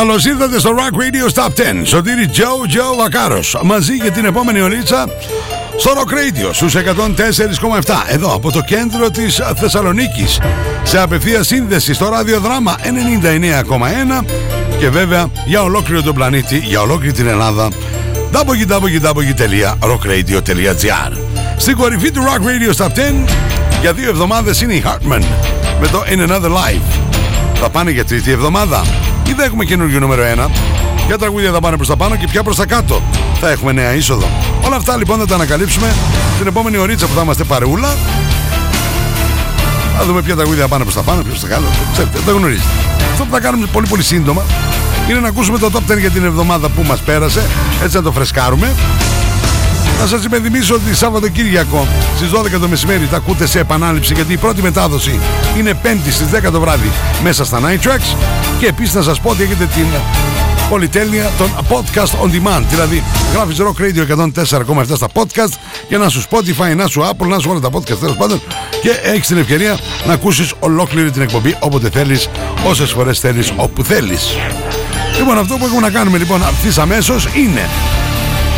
Καλώς 0.00 0.24
ήρθατε 0.24 0.58
στο 0.58 0.74
Rock 0.76 0.94
Radio 0.96 1.28
Stop 1.34 1.48
10. 1.48 1.52
Σωτήρι 1.82 2.30
Joe 2.34 2.66
Joe 2.74 2.96
Βακάρος. 2.98 3.56
Μαζί 3.62 3.94
για 3.94 4.10
την 4.10 4.24
επόμενη 4.24 4.60
ωρίτσα 4.60 5.08
στο 5.76 5.90
Rock 5.90 6.12
Radio 6.12 6.48
στους 6.52 6.74
104,7 6.74 6.78
εδώ 8.08 8.34
από 8.34 8.52
το 8.52 8.60
κέντρο 8.60 9.10
της 9.10 9.40
Θεσσαλονίκης. 9.56 10.40
Σε 10.82 11.00
απευθεία 11.00 11.42
σύνδεση 11.42 11.94
στο 11.94 12.08
ραδιοδράμα 12.08 12.76
99,1 12.82 14.24
και 14.78 14.88
βέβαια 14.88 15.26
για 15.46 15.62
ολόκληρο 15.62 16.02
τον 16.02 16.14
πλανήτη, 16.14 16.58
για 16.58 16.80
ολόκληρη 16.80 17.12
την 17.12 17.26
Ελλάδα 17.26 17.68
www.rockradio.gr 18.32 21.12
Στην 21.56 21.76
κορυφή 21.76 22.10
του 22.10 22.22
Rock 22.22 22.40
Radio 22.40 22.72
Stop 22.76 22.88
10 22.88 22.90
για 23.80 23.92
δύο 23.92 24.08
εβδομάδες 24.08 24.60
είναι 24.60 24.74
η 24.74 24.82
Hartman. 24.86 25.22
Με 25.80 25.88
το 25.88 26.04
In 26.06 26.18
Another 26.28 26.50
Life. 26.50 26.98
Θα 27.54 27.68
πάνε 27.68 27.90
για 27.90 28.04
τρίτη 28.04 28.30
εβδομάδα 28.30 28.84
ή 29.30 29.34
δεν 29.34 29.46
έχουμε 29.46 29.64
καινούργιο 29.64 30.00
νούμερο 30.00 30.22
1. 30.36 30.48
Ποια 31.06 31.18
τραγούδια 31.18 31.52
θα 31.52 31.60
πάνε 31.60 31.76
προς 31.76 31.88
τα 31.88 31.96
πάνω 31.96 32.16
και 32.16 32.26
ποια 32.26 32.42
προς 32.42 32.56
τα 32.56 32.66
κάτω. 32.66 33.02
Θα 33.40 33.50
έχουμε 33.50 33.72
νέα 33.72 33.94
είσοδο. 33.94 34.28
Όλα 34.64 34.76
αυτά 34.76 34.96
λοιπόν 34.96 35.18
θα 35.18 35.26
τα 35.26 35.34
ανακαλύψουμε 35.34 35.94
την 36.38 36.46
επόμενη 36.46 36.76
ωρίτσα 36.76 37.06
που 37.06 37.14
θα 37.14 37.22
είμαστε 37.22 37.44
παρεούλα. 37.44 37.96
Θα 39.98 40.04
δούμε 40.04 40.22
ποια 40.22 40.36
τραγούδια 40.36 40.62
θα 40.62 40.68
πάνε 40.68 40.82
προς 40.82 40.94
τα 40.94 41.02
πάνω, 41.02 41.22
ποιος 41.22 41.40
τα 41.40 41.48
κάτω. 41.48 41.64
Ξέρετε, 41.92 42.18
δεν 42.24 42.34
γνωρίζετε. 42.34 42.68
Αυτό 43.12 43.24
που 43.24 43.30
θα 43.30 43.40
κάνουμε 43.40 43.66
πολύ 43.72 43.86
πολύ 43.86 44.02
σύντομα 44.02 44.44
είναι 45.10 45.20
να 45.20 45.28
ακούσουμε 45.28 45.58
το 45.58 45.70
top 45.72 45.92
10 45.92 45.98
για 45.98 46.10
την 46.10 46.24
εβδομάδα 46.24 46.68
που 46.68 46.82
μας 46.82 47.00
πέρασε. 47.00 47.42
Έτσι 47.82 47.96
να 47.96 48.02
το 48.02 48.12
φρεσκάρουμε. 48.12 48.74
Να 50.00 50.06
σας 50.06 50.24
υπενθυμίσω 50.24 50.74
ότι 50.74 50.94
Σαββατοκύριακο 50.94 51.86
στις 52.16 52.30
12 52.30 52.60
το 52.60 52.68
μεσημέρι 52.68 53.06
τα 53.06 53.16
ακούτε 53.16 53.46
σε 53.46 53.58
επανάληψη 53.58 54.14
γιατί 54.14 54.32
η 54.32 54.36
πρώτη 54.36 54.62
μετάδοση 54.62 55.20
είναι 55.58 55.80
5η 55.82 56.10
στις 56.10 56.26
10 56.48 56.50
το 56.52 56.60
βράδυ 56.60 56.90
μέσα 57.22 57.44
στα 57.44 57.60
Night 57.60 57.86
Tracks. 57.86 58.16
Και 58.58 58.66
επίσης 58.66 58.94
να 58.94 59.02
σας 59.02 59.20
πω 59.20 59.30
ότι 59.30 59.42
έχετε 59.42 59.64
την 59.64 59.86
πολυτέλεια 60.70 61.30
των 61.38 61.50
podcast 61.68 62.24
on 62.24 62.26
demand. 62.26 62.62
Δηλαδή 62.68 63.02
γράφεις 63.32 63.56
Rock 63.60 63.82
Radio 63.82 64.06
104,7 64.06 64.84
στα 64.94 65.08
podcast 65.12 65.52
και 65.88 65.96
να 65.96 66.08
σου 66.08 66.22
Spotify, 66.30 66.76
να 66.76 66.86
σου 66.86 67.02
Apple, 67.02 67.26
να 67.26 67.38
σου 67.38 67.50
όλα 67.50 67.60
τα 67.60 67.68
podcast 67.72 67.98
τέλος 68.00 68.16
πάντων. 68.16 68.42
Και 68.82 68.90
έχεις 69.02 69.26
την 69.26 69.38
ευκαιρία 69.38 69.78
να 70.06 70.12
ακούσεις 70.12 70.52
ολόκληρη 70.60 71.10
την 71.10 71.22
εκπομπή 71.22 71.56
όποτε 71.60 71.90
θέλεις, 71.90 72.28
όσες 72.66 72.90
φορές 72.90 73.18
θέλεις, 73.18 73.52
όπου 73.56 73.84
θέλεις. 73.84 74.36
Λοιπόν, 75.18 75.38
αυτό 75.38 75.56
που 75.56 75.64
έχουμε 75.64 75.80
να 75.80 75.90
κάνουμε 75.90 76.18
λοιπόν 76.18 76.42
αυτής 76.42 76.78
αμέσως 76.78 77.28
είναι 77.34 77.68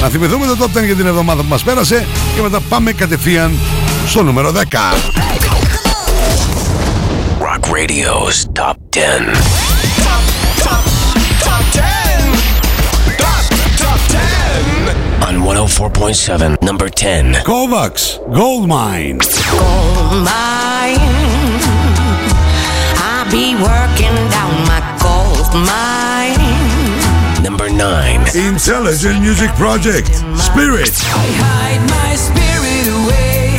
να 0.02 0.08
θυμηθούμε 0.08 0.46
το 0.46 0.56
top 0.58 0.78
10 0.78 0.84
για 0.84 0.94
την 0.96 1.06
εβδομάδα 1.06 1.42
που 1.42 1.48
μας 1.48 1.62
πέρασε 1.62 2.06
και 2.34 2.42
μετά 2.42 2.60
πάμε 2.60 2.92
κατευθείαν 2.92 3.58
στο 4.06 4.22
νούμερο 4.22 4.52
10. 4.52 4.58
Rock 7.38 7.64
Radio's 7.70 8.36
Top 8.60 8.76
10. 8.90 9.02
Top, 10.06 10.22
top, 10.64 10.84
top 11.46 11.64
10. 11.72 11.82
Top, 13.22 13.44
top 13.82 14.00
10. 14.08 15.28
On 15.28 15.34
104.7, 15.40 16.62
number 16.68 16.88
10. 16.88 17.42
Kovacs, 17.50 18.04
Gold 18.38 18.64
Mine. 18.74 19.18
gold 19.58 20.14
mine. 20.28 21.00
I 23.12 23.16
be 23.34 23.46
working 23.68 24.16
down 24.36 24.54
my 24.70 24.80
gold 25.04 25.50
mine. 25.68 26.71
Number 27.42 27.68
9. 27.68 28.20
Intelligent 28.36 29.20
Music 29.20 29.50
Project, 29.56 30.06
Spirit. 30.38 30.94
I 31.10 31.26
hide 31.42 31.82
my 31.90 32.14
spirit 32.14 32.86
away. 33.02 33.58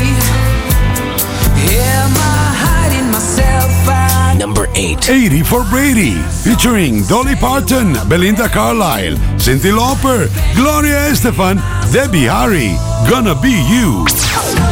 Am 1.76 2.12
I 2.16 2.56
hiding 2.64 3.12
myself? 3.12 3.72
I 3.90 4.36
Number 4.40 4.68
8. 4.74 5.10
80 5.10 5.44
for 5.44 5.66
Brady, 5.66 6.16
featuring 6.44 7.04
Dolly 7.04 7.36
Parton, 7.36 7.94
Belinda 8.08 8.48
Carlisle, 8.48 9.18
Cindy 9.38 9.72
Lauper, 9.72 10.32
Gloria 10.56 11.12
Estefan, 11.12 11.60
Debbie 11.92 12.24
Harry, 12.32 12.78
Gonna 13.10 13.36
Be 13.36 13.52
You. 13.52 14.06
gonna 14.06 14.56
be 14.56 14.60
you 14.60 14.63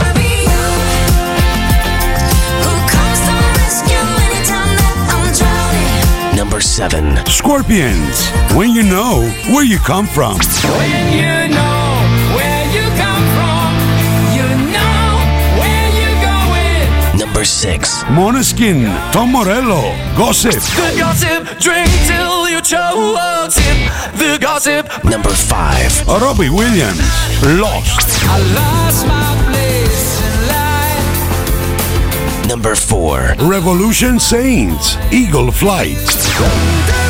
7. 6.61 7.25
Scorpions, 7.25 8.29
When 8.55 8.71
You 8.71 8.83
Know 8.83 9.27
Where 9.53 9.63
You 9.63 9.77
Come 9.79 10.05
From. 10.05 10.37
When 10.77 11.13
you 11.13 11.49
know 11.49 12.05
where 12.37 12.65
you 12.69 12.85
come 13.01 13.25
from, 13.35 13.69
you 14.37 14.47
know 14.69 15.17
where 15.57 15.89
you're 15.97 16.21
going. 16.21 17.17
Number 17.17 17.43
6. 17.43 18.03
Moneskin, 18.13 18.85
Tom 19.11 19.31
Morello, 19.31 19.93
Gossip. 20.15 20.53
The 20.53 20.95
gossip, 20.97 21.59
drink 21.59 21.89
till 22.05 22.47
you 22.49 22.61
choke. 22.61 23.51
Tip 23.51 23.91
the 24.15 24.37
gossip. 24.39 24.85
Number 25.03 25.31
5. 25.31 26.07
Robbie 26.07 26.49
Williams, 26.49 27.01
Lost. 27.43 28.07
I 28.23 28.37
lost 28.53 29.07
my 29.07 29.40
Number 32.51 32.75
4. 32.75 33.35
Revolution 33.47 34.19
Saints, 34.19 34.97
Eagle 35.09 35.53
Flight. 35.53 35.95
Under 35.95 36.11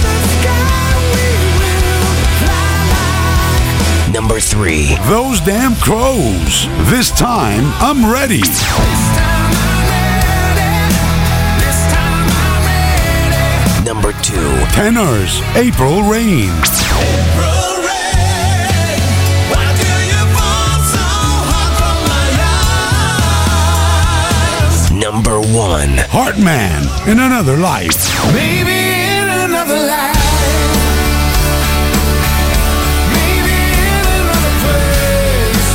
the 0.06 0.22
sky 0.38 1.02
we 1.18 1.26
will 1.58 2.22
fly. 2.46 4.12
Number 4.14 4.40
3. 4.40 4.98
Those 5.10 5.42
Damn 5.42 5.74
Crows, 5.78 6.68
This 6.92 7.10
Time 7.10 7.64
I'm 7.82 8.06
Ready. 8.06 8.42
Time 8.42 8.54
I'm 9.66 9.82
ready. 9.90 10.94
This 11.66 11.80
time 11.90 12.30
I'm 12.46 12.62
ready. 13.74 13.84
Number 13.84 14.14
2. 14.22 14.38
Tenors, 14.76 15.42
April 15.56 16.04
Rain. 16.04 16.52
April 16.52 17.61
Number 25.32 25.48
1. 25.48 26.12
Heartman, 26.12 26.84
In 27.08 27.16
Another 27.20 27.56
Life. 27.56 27.96
Maybe 28.34 28.78
in 29.18 29.28
another 29.48 29.80
life. 29.94 30.20
Maybe 33.16 33.56
in 33.96 34.04
another 34.20 34.54
place. 34.64 35.68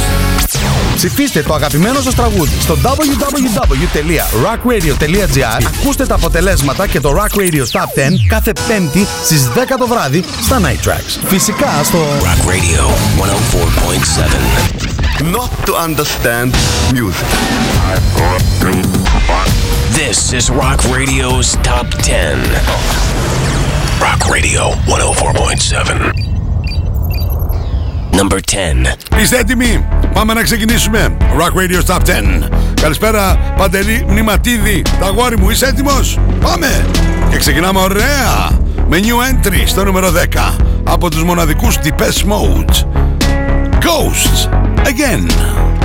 Ψηφίστε 0.95 1.43
το 1.43 1.55
αγαπημένο 1.55 2.01
σας 2.01 2.15
τραγούδι 2.15 2.61
στο 2.61 2.79
www.rockradio.gr 2.83 5.63
Ακούστε 5.81 6.07
τα 6.07 6.15
αποτελέσματα 6.15 6.87
και 6.87 7.01
το 7.01 7.15
Rock 7.17 7.35
Radio 7.39 7.65
Top 7.73 7.81
10 7.81 7.83
κάθε 8.29 8.53
πέμπτη 8.69 9.07
στις 9.25 9.49
10 9.55 9.59
το 9.79 9.87
βράδυ 9.87 10.25
στα 10.43 10.61
Night 10.61 10.81
Tracks. 10.89 11.19
Φυσικά 11.25 11.81
στο 11.83 11.99
Rock 12.21 12.45
Radio 12.49 12.85
104.7. 14.91 14.96
not 15.23 15.51
to 15.65 15.75
understand 15.75 16.53
music. 16.93 17.27
This 19.93 20.33
is 20.33 20.51
Rock 20.51 20.85
Radio's 20.85 21.57
Top 21.63 21.89
10. 22.03 22.39
Rock 24.01 24.29
Radio 24.29 24.73
104.7. 24.87 26.13
Number 28.13 28.41
10. 28.41 28.95
Είστε 29.21 29.39
έτοιμοι, 29.39 29.87
πάμε 30.13 30.35
να 30.35 30.43
ξεκινήσουμε. 30.43 31.17
Rock 31.39 31.53
Radio 31.61 31.83
Top 31.95 32.01
10. 32.01 32.49
Καλησπέρα 32.81 33.55
Παντελή 33.57 34.05
Μνηματίδη, 34.09 34.83
τα 35.01 35.07
αγόρι 35.07 35.39
μου, 35.39 35.51
είσαι 35.51 35.67
έτοιμος; 35.67 36.19
Πάμε! 36.41 36.87
Και 37.31 37.37
ξεκινάμε 37.37 37.79
ωραία 37.81 38.51
με 38.89 38.99
new 39.03 39.47
entry 39.47 39.63
στο 39.67 39.85
νούμερο 39.85 40.09
10 40.11 40.57
από 40.85 41.11
τους 41.11 41.23
μοναδικούς 41.23 41.79
Depeche 41.85 42.25
Mode. 42.29 43.06
Ghosts 43.87 44.47
Again. 44.85 45.76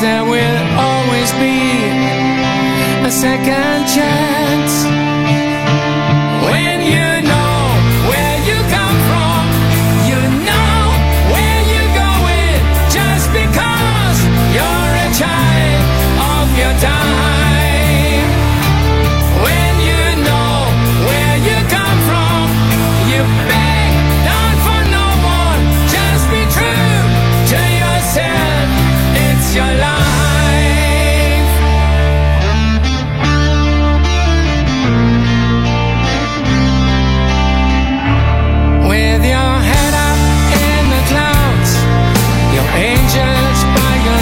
there 0.00 0.24
will 0.24 0.78
always 0.78 1.30
be 1.32 1.60
a 3.06 3.10
second 3.10 3.86
chance. 3.86 4.99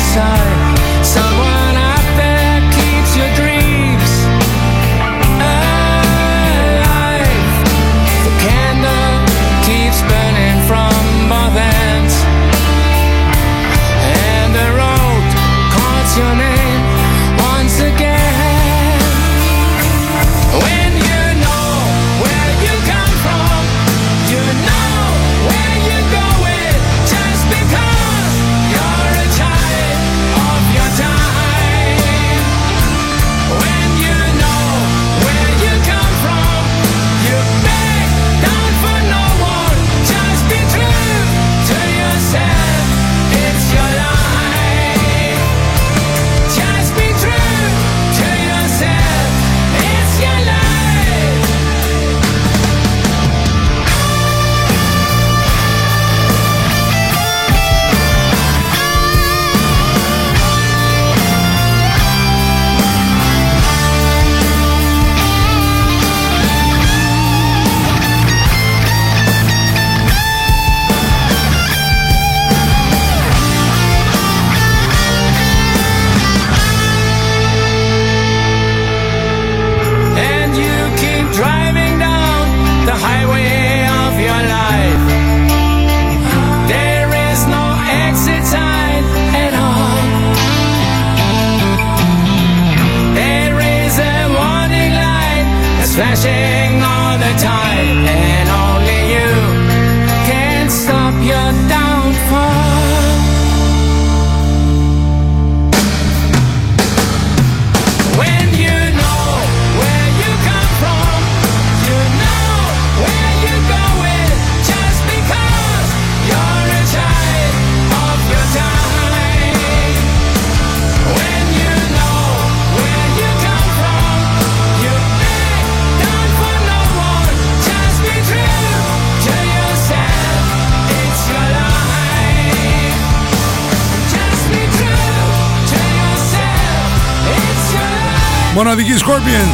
Inside. 0.08 0.57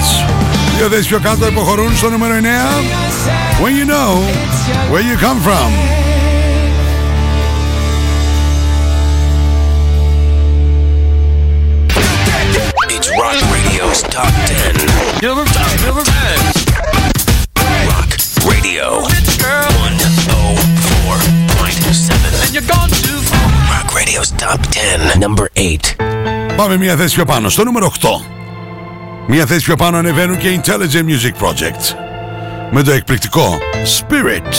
Scorpions. 0.04 0.08
Δύο 0.78 0.88
θέσεις 0.88 1.08
πιο 1.08 1.20
κάτω 1.20 1.48
υποχωρούν 1.48 1.98
στο 1.98 2.10
νούμερο 2.10 2.34
9. 2.34 2.38
When 3.64 3.74
you 3.80 3.86
know 3.94 4.12
where 4.92 5.04
you 5.10 5.16
come 5.26 5.40
from. 5.48 5.70
It's 12.96 13.10
Rock 13.22 13.40
Radio's 13.56 14.02
Top 14.16 14.34
10. 14.46 14.76
Number, 15.26 15.46
number 15.86 16.04
10. 16.04 16.10
Rock 17.92 18.10
Radio 18.52 18.86
104.7. 19.04 19.08
And 22.44 22.52
you're 22.56 22.70
gone 22.76 22.92
too 23.06 23.20
far. 23.30 23.48
Rock 23.74 23.88
Radio's 24.00 24.32
Top 24.44 24.60
10. 24.72 25.20
Number 25.26 25.46
8. 25.56 25.96
Πάμε 26.56 26.78
μια 26.78 26.96
θέση 26.96 27.16
πιο 27.16 27.26
πάνω, 27.26 27.50
στο 27.50 27.64
νούμερο 27.64 27.86
8. 27.86 28.22
Μια 29.29 29.47
θέση 29.47 29.65
πιο 29.65 29.77
πάνω 29.77 29.97
ανεβαίνουν 29.97 30.39
και 30.39 30.61
Intelligent 30.63 31.05
Music 31.05 31.47
Project. 31.47 31.97
Με 32.71 32.83
το 32.83 32.91
εκπληκτικό 32.91 33.59
Spirit. 33.99 34.53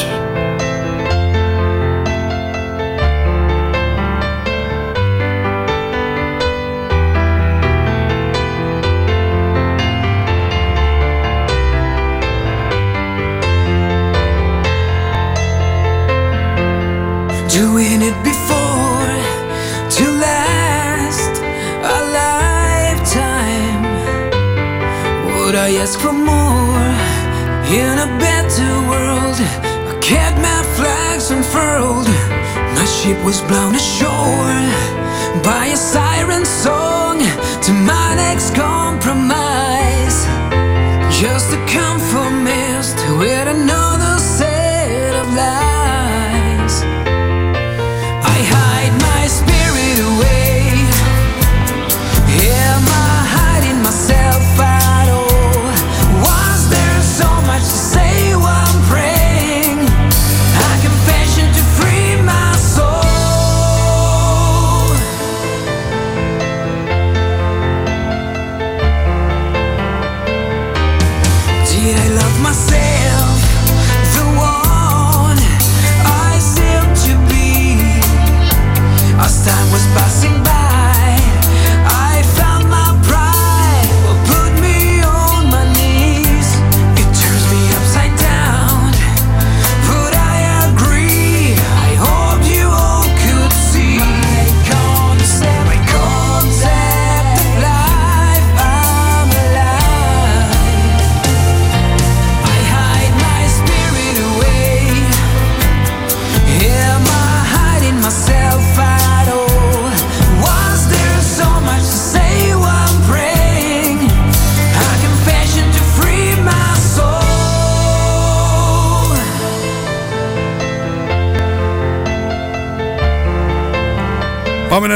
Doing 17.55 17.84
it 17.84 17.84
was 33.25 33.41
blown 33.41 33.73
ashore 33.73 34.64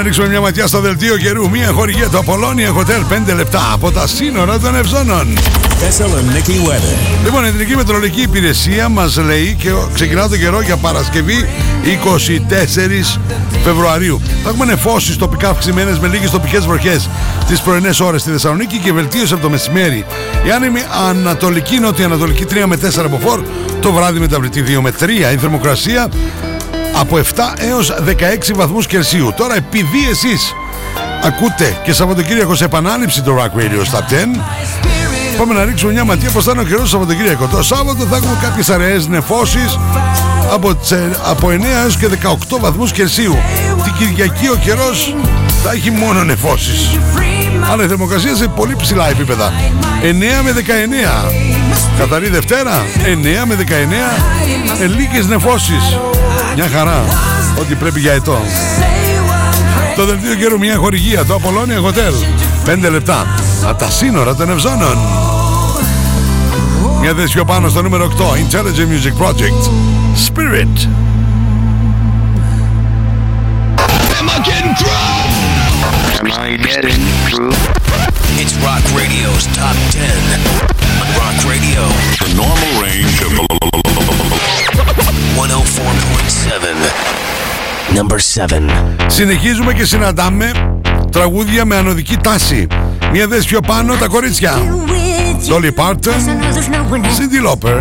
ρίξουμε 0.09 0.29
μια 0.29 0.41
ματιά 0.41 0.67
στο 0.67 0.79
δελτίο 0.79 1.17
καιρού. 1.17 1.49
Μια 1.49 1.71
χορηγία 1.71 2.09
του 2.09 2.23
Apollonia 2.25 2.79
Hotel 2.79 3.31
5 3.31 3.35
λεπτά 3.35 3.71
από 3.73 3.91
τα 3.91 4.07
σύνορα 4.07 4.59
των 4.59 4.75
Ευζώνων. 4.75 5.37
Thessaloniki 5.37 6.69
weather. 6.69 7.23
Λοιπόν, 7.23 7.43
η 7.43 7.47
Εθνική 7.47 7.75
Μετρολογική 7.75 8.21
Υπηρεσία 8.21 8.89
μας 8.89 9.17
λέει 9.17 9.55
και 9.59 9.69
ξεκινά 9.93 10.29
το 10.29 10.37
καιρό 10.37 10.61
για 10.61 10.77
Παρασκευή 10.77 11.49
24 13.15 13.19
Φεβρουαρίου. 13.63 14.21
Θα 14.43 14.49
έχουμε 14.49 14.65
νεφώσεις 14.65 15.15
τοπικά 15.15 15.49
αυξημένες 15.49 15.99
με 15.99 16.07
λίγες 16.07 16.29
τοπικές 16.29 16.65
βροχές 16.65 17.09
τις 17.47 17.61
πρωινές 17.61 17.99
ώρες 17.99 18.21
στη 18.21 18.31
Θεσσαλονίκη 18.31 18.77
και 18.77 18.93
βελτίωση 18.93 19.33
από 19.33 19.41
το 19.41 19.49
μεσημέρι. 19.49 20.05
Η 20.47 20.51
άνεμη 20.51 20.79
ανατολική, 21.09 21.79
νότια-ανατολική 21.79 22.45
3 22.45 22.65
με 22.65 22.75
4 22.75 23.05
από 23.05 23.19
φόρ, 23.25 23.41
το 23.79 23.91
βράδυ 23.91 24.19
μεταβλητή 24.19 24.61
2 24.61 24.81
με 24.81 24.91
3. 24.99 25.31
Η 25.33 25.37
θερμοκρασία 25.37 26.09
από 26.99 27.17
7 27.17 27.21
έως 27.69 27.93
16 28.05 28.53
βαθμούς 28.55 28.87
Κελσίου. 28.87 29.33
Τώρα 29.37 29.55
επειδή 29.55 30.09
εσείς 30.11 30.53
ακούτε 31.23 31.77
και 31.83 31.93
Σαββατοκύριακο 31.93 32.55
σε 32.55 32.63
επανάληψη 32.65 33.21
το 33.21 33.35
Rock 33.37 33.59
Radio 33.59 33.93
Stop 33.93 34.13
10 34.37 34.39
Πάμε 35.37 35.53
να 35.53 35.63
ρίξουμε 35.63 35.91
μια 35.91 36.03
ματιά 36.05 36.29
πως 36.29 36.43
θα 36.43 36.51
είναι 36.51 36.61
ο 36.61 36.63
καιρός 36.63 36.81
το 36.81 36.87
Σαββατοκύριακο. 36.87 37.47
Το 37.47 37.63
Σάββατο 37.63 38.03
θα 38.05 38.15
έχουμε 38.15 38.37
κάποιες 38.41 38.69
αραίες 38.69 39.07
νεφώσεις 39.07 39.79
από, 40.53 40.75
τσε- 40.75 41.17
από 41.25 41.47
9 41.49 41.63
έως 41.83 41.97
και 41.97 42.07
18 42.07 42.59
βαθμούς 42.59 42.91
Κελσίου. 42.91 43.37
Την 43.83 43.93
Κυριακή 43.97 44.47
ο 44.47 44.55
καιρός 44.63 45.15
θα 45.63 45.71
έχει 45.71 45.91
μόνο 45.91 46.23
νεφώσεις. 46.23 46.99
Αλλά 47.71 47.83
η 47.83 47.87
θερμοκρασία 47.87 48.35
σε 48.35 48.47
πολύ 48.47 48.75
ψηλά 48.75 49.09
επίπεδα. 49.09 49.53
9 50.01 50.43
με 50.43 50.51
19. 50.51 51.58
Καθαρή 51.97 52.29
Δευτέρα. 52.29 52.85
9 53.43 53.45
με 53.45 53.55
19. 53.55 53.63
Ε, 54.81 54.87
λίγες 54.87 55.27
νεφώσεις. 55.27 55.99
Μια 56.55 56.69
χαρά. 56.73 57.03
Ό,τι 57.59 57.75
πρέπει 57.75 57.99
για 57.99 58.11
ετώ. 58.11 58.41
Το 59.95 60.05
δελτίο 60.05 60.35
καιρού 60.35 60.57
μια 60.59 60.75
χορηγία. 60.75 61.25
Το 61.25 61.39
Apollonia 61.43 61.87
Hotel. 61.87 62.13
5 62.65 62.89
λεπτά. 62.89 63.27
Από 63.63 63.79
τα 63.79 63.89
σύνορα 63.89 64.35
των 64.35 64.49
Ευζώνων. 64.49 64.97
Μια 67.01 67.13
θέση 67.13 67.33
πιο 67.33 67.45
πάνω 67.45 67.69
στο 67.69 67.81
νούμερο 67.81 68.11
8. 68.17 68.23
Intelligent 68.23 68.87
Music 68.89 69.25
Project. 69.25 69.69
Spirit. 70.27 70.87
It's 78.41 78.55
Rock 78.65 78.83
Radio's 78.99 79.45
Top 79.57 79.75
10. 79.91 80.88
On 80.99 81.07
Rock 81.21 81.37
Radio, 81.53 81.81
The 82.23 82.29
normal 82.43 82.71
range 82.85 83.17
of 83.25 83.31
104.7. 85.35 87.95
Number 87.95 88.19
7. 88.19 88.69
Συνεχίζουμε 89.07 89.73
και 89.73 89.85
συναντάμε 89.85 90.51
τραγούδια 91.11 91.65
με 91.65 91.75
ανωδική 91.75 92.17
τάση. 92.17 92.67
Μια 93.11 93.27
θέση 93.29 93.47
πιο 93.47 93.59
πάνω 93.59 93.95
τα 93.95 94.07
κορίτσια. 94.07 94.53
Dolly 95.47 95.71
Parton, 95.75 96.19
Cindy 97.17 97.39
Lauper, 97.47 97.79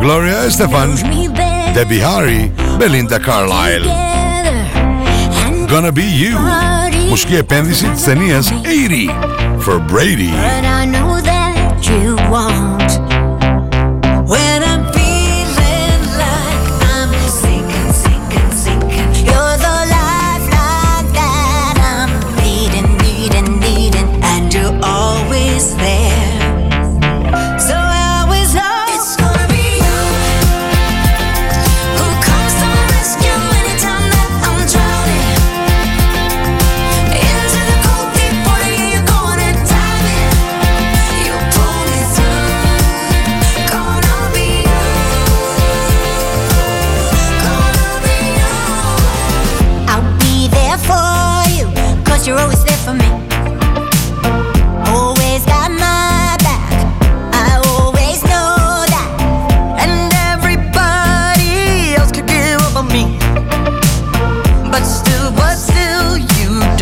Gloria 0.00 0.36
Estefan, 0.48 0.88
Debbie 1.74 2.02
Harry, 2.08 2.42
Belinda 2.78 3.18
Carlisle. 3.26 3.86
Gonna 5.68 5.92
be 5.92 6.06
you. 6.22 6.34
Μουσική 7.08 7.36
επένδυση 7.36 7.86
της 7.86 8.02
ταινίας 8.04 8.52
80 8.52 9.10
for 9.64 9.76
Brady. 9.92 10.32
want. 12.32 12.71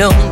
Don't. 0.00 0.29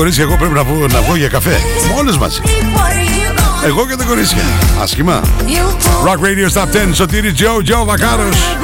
Κορίτσια 0.00 0.24
εγώ 0.24 0.36
πρέπει 0.36 0.54
να 0.54 0.64
βγω, 0.64 0.86
να 0.86 1.00
βγω 1.00 1.16
για 1.16 1.28
καφέ. 1.28 1.56
Μόλις 1.94 2.16
μαζί. 2.18 2.40
Εγώ 3.64 3.86
και 3.86 3.96
τα 3.96 4.04
κορίτσια. 4.04 4.42
Άσχημα. 4.82 5.20
Rock 6.06 6.20
Radio 6.26 6.48
Stop 6.54 6.64
10. 6.64 6.90
Σωτήρι 6.92 7.32
Τζο, 7.32 7.62
Τζο 7.62 7.84
Βακάρος. 7.84 8.56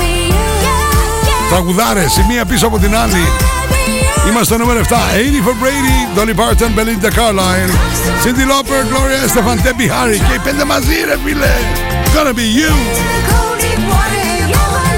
Τραγουδάρες, 1.50 2.16
η 2.16 2.24
μία 2.28 2.44
πίσω 2.44 2.66
από 2.66 2.78
την 2.78 2.96
άλλη. 2.96 3.28
Είμαστε 4.28 4.44
στο 4.44 4.56
νούμερο 4.58 4.80
7. 4.80 4.84
80 4.84 5.42
for 5.46 5.54
Brady, 5.62 6.18
Dolly 6.18 6.34
Parton, 6.40 6.70
Belinda 6.78 7.10
Carlisle, 7.18 7.72
Cindy 8.22 8.44
Lauper, 8.50 8.82
Gloria 8.90 9.18
Estefan, 9.26 9.58
Debbie 9.66 9.90
Harry 9.94 10.18
και 10.28 10.34
οι 10.34 10.38
πέντε 10.44 10.64
μαζί 10.64 10.94
ρε 11.06 11.16
φίλε. 11.24 11.54
Gonna 12.14 12.34
be 12.38 12.46
you. 12.58 12.72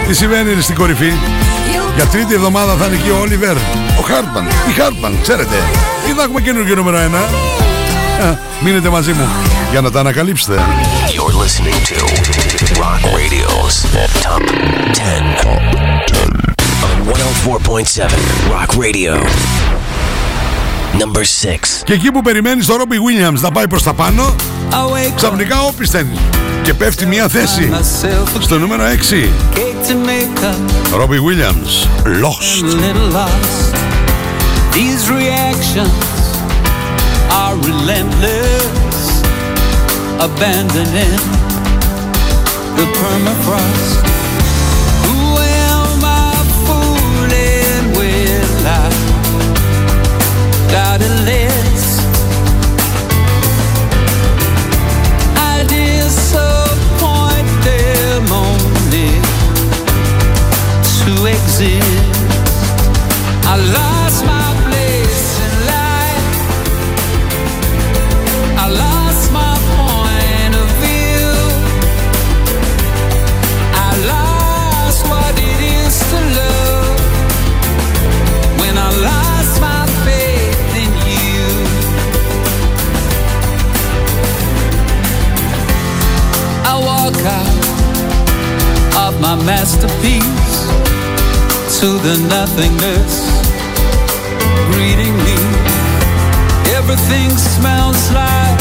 Τι 0.08 0.14
συμβαίνει 0.14 0.62
στην 0.62 0.74
κορυφή; 0.74 1.12
Για 1.96 2.06
τρίτη 2.06 2.34
εβδομάδα 2.34 2.74
θα 2.74 2.86
είναι 2.86 2.94
εκεί 2.94 3.10
ο 3.10 3.18
Όλιβερ. 3.20 3.56
Ο 4.00 4.02
Χάρτμαν. 4.06 4.46
Η 4.68 4.72
Χάρτμαν, 4.72 5.18
ξέρετε. 5.22 5.56
Ή 6.08 6.12
θα 6.12 6.22
έχουμε 6.22 6.40
καινούργιο 6.40 6.74
νούμερο 6.74 6.98
1. 6.98 7.00
Α, 8.24 8.36
μείνετε 8.64 8.88
μαζί 8.88 9.12
μου 9.12 9.28
για 9.70 9.80
να 9.80 9.90
τα 9.90 10.00
ανακαλύψετε. 10.00 10.54
You're 11.06 11.34
listening 11.42 11.78
to 11.90 11.96
Rock 12.82 13.02
Radio's 13.18 13.76
Top 14.24 14.42
10 14.92 15.46
on 15.52 15.62
104.7 17.08 18.10
Rock 18.52 18.70
Radio. 18.84 19.12
Number 21.00 21.22
6. 21.22 21.82
Και 21.84 21.92
εκεί 21.92 22.12
που 22.12 22.22
περιμένεις 22.22 22.66
το 22.66 22.76
Ρόμπι 22.76 22.96
Williams 22.96 23.40
να 23.40 23.50
πάει 23.50 23.68
προς 23.68 23.82
τα 23.82 23.92
πάνω, 23.92 24.34
ξαφνικά 25.14 25.60
όπισθεν 25.62 26.08
και 26.62 26.74
πέφτει 26.74 27.06
μια 27.06 27.28
θέση 27.28 27.70
στο 28.40 28.58
νούμερο 28.58 28.82
6. 28.84 29.28
Ρόμπι 30.96 31.18
Williams, 31.26 31.86
Lost. 32.04 33.87
These 34.72 35.10
reactions 35.10 35.88
are 37.30 37.56
relentless, 37.56 39.22
abandoning 40.20 41.20
the 42.78 42.86
permafrost. 42.98 43.98
Who 45.04 45.18
am 45.38 46.04
I 46.04 46.34
fooling 46.66 47.84
with? 47.98 48.66
I 48.66 48.90
got 50.70 51.00
a. 51.02 51.18
I 55.36 55.64
disappoint 55.64 57.48
them 57.64 58.32
only 58.32 59.10
to 60.98 61.26
exist. 61.26 62.08
I 63.44 63.56
lost 63.74 63.97
masterpiece 89.48 90.68
to 91.80 91.86
the 92.06 92.16
nothingness 92.28 93.14
greeting 94.72 95.16
me. 95.24 95.38
Everything 96.76 97.30
smells 97.30 98.12
like 98.12 98.60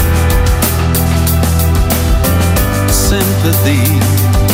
sympathy. 2.90 4.47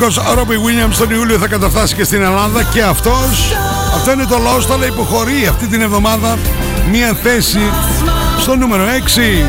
Μοναδικός 0.00 0.34
Ρόμπι 0.34 0.54
Williams 0.56 0.94
τον 0.98 1.10
Ιούλιο 1.10 1.38
θα 1.38 1.46
καταφτάσει 1.46 1.94
και 1.94 2.04
στην 2.04 2.22
Ελλάδα 2.22 2.62
και 2.62 2.82
αυτός 2.82 3.52
αυτό 3.94 4.12
είναι 4.12 4.24
το 4.24 4.36
Lost 4.36 4.72
αλλά 4.72 4.86
υποχωρεί 4.86 5.46
αυτή 5.46 5.66
την 5.66 5.80
εβδομάδα 5.80 6.38
μία 6.90 7.18
θέση 7.22 7.58
στο 8.40 8.56
νούμερο 8.56 8.84
6 8.84 9.46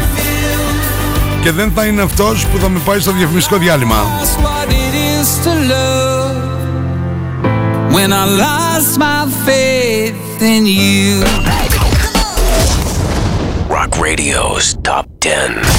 και 1.42 1.52
δεν 1.52 1.72
θα 1.76 1.86
είναι 1.86 2.02
αυτός 2.02 2.46
που 2.46 2.58
θα 2.58 2.70
με 2.70 2.80
πάει 2.86 3.00
στο 3.00 3.12
διαφημιστικό 3.12 3.58
διάλειμμα 3.58 3.96
That's 3.96 4.44
what 4.44 4.68
it 4.70 4.94
is 4.94 5.46
to 5.46 5.54
love. 5.74 6.36
When 7.96 8.12
I 8.14 8.26
lost 8.46 8.98
my 8.98 9.22
faith 9.46 10.42
in 10.42 10.66
you. 10.66 11.24
Rock 13.70 13.92
Radio's 14.08 14.76
Top 14.84 15.06
10. 15.20 15.70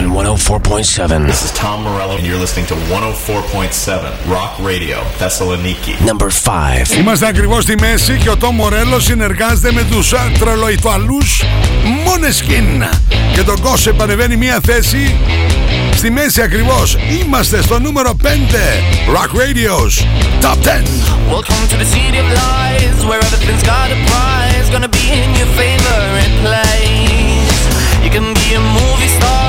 On 0.00 0.04
104.7. 0.10 1.26
This 1.26 1.42
is 1.44 1.52
Tom 1.52 1.82
Morello, 1.82 2.16
and 2.16 2.26
you're 2.26 2.38
listening 2.38 2.66
to 2.66 2.74
104.7 2.74 4.30
Rock 4.30 4.58
Radio, 4.58 4.96
Thessaloniki. 5.18 5.94
Number 6.04 6.30
5. 6.30 6.98
Είμαστε 6.98 7.26
ακριβώς 7.26 7.62
στη 7.62 7.74
μέση 7.80 8.18
και 8.22 8.30
ο 8.30 8.36
Τόμ 8.36 8.54
Μορέλο 8.54 9.00
συνεργάζεται 9.00 9.72
με 9.72 9.84
τους 9.90 10.14
τρελοϊθουαλούς 10.38 11.42
Måneskin 12.04 12.88
και 13.34 13.42
τον 13.42 13.56
Gossip 13.62 13.94
ανεβαίνει 14.00 14.36
μία 14.36 14.60
θέση 14.64 15.16
στη 15.96 16.10
μέση 16.10 16.42
ακριβώς 16.42 16.96
είμαστε 17.20 17.62
στο 17.62 17.80
νούμερο 17.80 18.16
5 18.22 18.26
Rock 19.14 19.30
Radio's 19.40 19.94
Top 20.40 20.58
10 20.62 20.82
Welcome 21.30 21.64
to 21.72 21.76
the 21.82 21.88
city 21.94 22.18
of 22.18 22.28
lies, 22.40 22.98
where 23.08 23.20
everything's 23.26 23.66
got 23.74 23.88
a 23.96 23.98
prize. 24.10 24.66
Gonna 24.74 24.92
be 25.00 25.04
in 25.22 25.30
your 25.40 25.50
favorite 25.60 26.34
place. 26.44 27.58
You 28.04 28.10
can 28.16 28.28
be 28.40 28.48
a 28.60 28.62
movie 28.78 29.10
star 29.18 29.46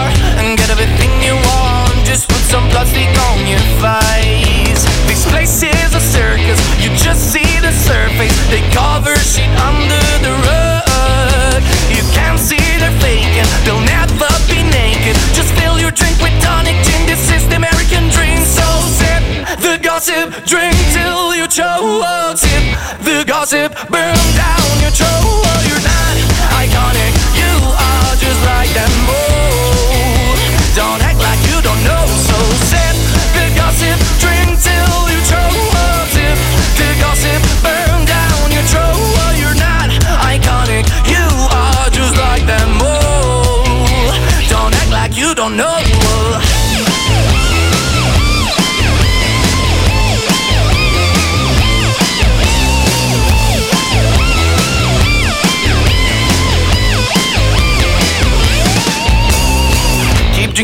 get 0.56 0.70
everything 0.70 1.10
you 1.22 1.34
want. 1.34 1.94
Just 2.04 2.28
put 2.28 2.42
some 2.50 2.68
plastic 2.68 3.08
on 3.30 3.46
your 3.46 3.62
face. 3.80 4.82
This 5.08 5.24
place 5.30 5.62
is 5.62 5.94
a 5.94 6.00
circus, 6.00 6.60
you 6.82 6.90
just 6.96 7.32
see 7.32 7.60
the 7.60 7.72
surface. 7.72 8.36
They 8.50 8.60
cover 8.72 9.14
shit 9.16 9.48
under 9.60 10.04
the 10.20 10.32
rug. 10.44 11.62
You 11.88 12.02
can't 12.12 12.38
see 12.38 12.60
they're 12.80 12.92
faking, 13.00 13.48
they'll 13.64 13.86
never 13.86 14.28
be 14.48 14.60
naked. 14.68 15.16
Just 15.32 15.54
fill 15.54 15.78
your 15.78 15.92
drink 15.92 16.20
with 16.20 16.34
tonic 16.42 16.76
gin. 16.84 17.06
This 17.06 17.30
is 17.30 17.48
the 17.48 17.56
American 17.56 18.08
dream, 18.10 18.40
so 18.44 18.66
sip 18.98 19.22
the 19.60 19.78
gossip, 19.82 20.32
drink 20.44 20.76
till 20.92 21.34
you 21.34 21.46
choke. 21.46 22.36
Sip 22.36 22.64
the 23.00 23.24
gossip, 23.26 23.72
burn 23.88 24.16
down 24.36 24.51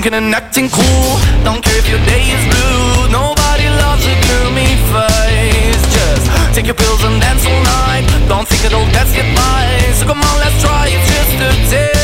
drinking 0.08 0.26
and 0.26 0.34
acting 0.34 0.68
cool. 0.70 1.18
Don't 1.44 1.62
care 1.62 1.78
if 1.78 1.88
your 1.88 2.00
day 2.06 2.22
is 2.22 2.44
blue. 2.54 3.12
Nobody 3.12 3.68
loves 3.68 4.04
a 4.06 4.14
gloomy 4.26 4.76
face. 4.92 5.82
Just 5.92 6.54
take 6.54 6.66
your 6.66 6.74
pills 6.74 7.02
and 7.04 7.20
dance 7.20 7.44
all 7.46 7.62
night. 7.62 8.06
Don't 8.28 8.46
think 8.46 8.64
it'll 8.64 8.86
get 8.92 9.06
by. 9.34 9.92
So 9.94 10.06
come 10.06 10.20
on, 10.20 10.38
let's 10.40 10.60
try 10.62 10.88
it 10.88 11.00
just 11.06 11.34
a 11.40 11.70
taste. 11.70 11.97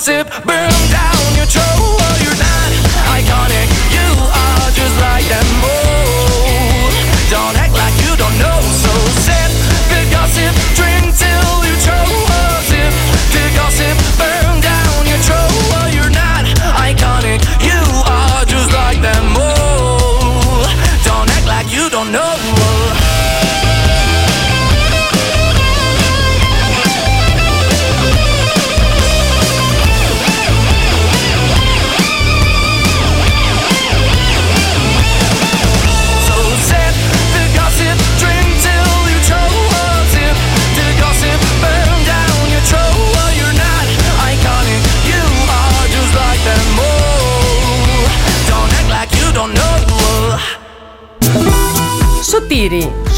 Gossip, 0.00 0.30
burn 0.46 0.70
down 0.90 1.19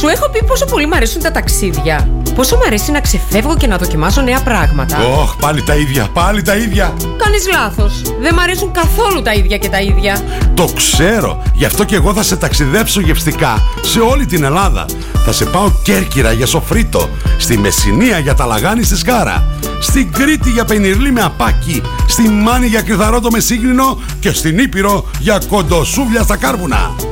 σου 0.03 0.09
έχω 0.09 0.29
πει 0.31 0.45
πόσο 0.45 0.65
πολύ 0.65 0.87
μου 0.87 0.95
αρέσουν 0.95 1.23
τα 1.23 1.31
ταξίδια. 1.31 2.09
Πόσο 2.35 2.57
μου 2.57 2.63
αρέσει 2.67 2.91
να 2.91 3.01
ξεφεύγω 3.01 3.57
και 3.57 3.67
να 3.67 3.77
δοκιμάσω 3.77 4.21
νέα 4.21 4.41
πράγματα. 4.41 4.97
Ωχ, 5.23 5.37
πάλι 5.37 5.63
τα 5.63 5.75
ίδια, 5.75 6.09
πάλι 6.13 6.43
τα 6.43 6.57
ίδια 6.57 6.95
Κάνεις 7.17 7.49
λάθος. 7.53 8.03
Δεν 8.21 8.35
μ' 8.35 8.39
αρέσουν 8.39 8.73
καθόλου 8.73 9.23
τα 9.23 9.33
ίδια 9.33 9.59
και 9.59 9.69
τα 9.69 9.81
ίδια. 9.81 10.21
Το 10.55 10.65
ξέρω, 10.77 11.43
γι' 11.55 11.65
αυτό 11.65 11.85
και 11.85 11.95
εγώ 11.95 12.15
θα 12.15 12.23
σε 12.23 12.37
ταξιδέψω 12.37 13.01
γευστικά 13.01 13.63
σε 13.81 14.01
όλη 14.01 14.27
την 14.27 14.45
Ελλάδα. 14.45 14.87
Θα 15.25 15.33
σε 15.33 15.45
πάω 15.45 15.71
Κέρκυρα 15.83 16.33
για 16.33 16.47
σοφρίτο, 16.47 17.09
στη 17.39 17.59
Μεσσηνία 17.59 18.19
για 18.19 18.35
τα 18.35 18.47
λαγάνι 18.47 18.83
στη 18.83 18.97
Σκάρα, 18.97 19.45
στην 19.81 20.13
Κρήτη 20.13 20.51
για 20.51 20.65
πενιρλί 20.65 21.13
με 21.13 21.23
απάκι, 21.23 21.83
στη 22.07 22.23
Μάνη 22.23 22.67
για 22.67 22.83
κρυθαρότο 22.83 23.31
με 23.31 23.41
σύγχρονο 23.41 24.01
και 24.21 24.33
στην 24.33 24.59
Ήπειρο 24.59 25.05
για 25.19 25.41
κοντοσούβλια 25.49 26.23
στα 26.23 26.37
κάρβουνα. 26.37 27.12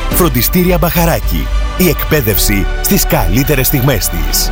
Φροντιστήρια 0.21 0.77
Μπαχαράκι. 0.77 1.47
Η 1.77 1.89
εκπαίδευση 1.89 2.65
στις 2.81 3.05
καλύτερες 3.05 3.67
στιγμές 3.67 4.09
της. 4.09 4.51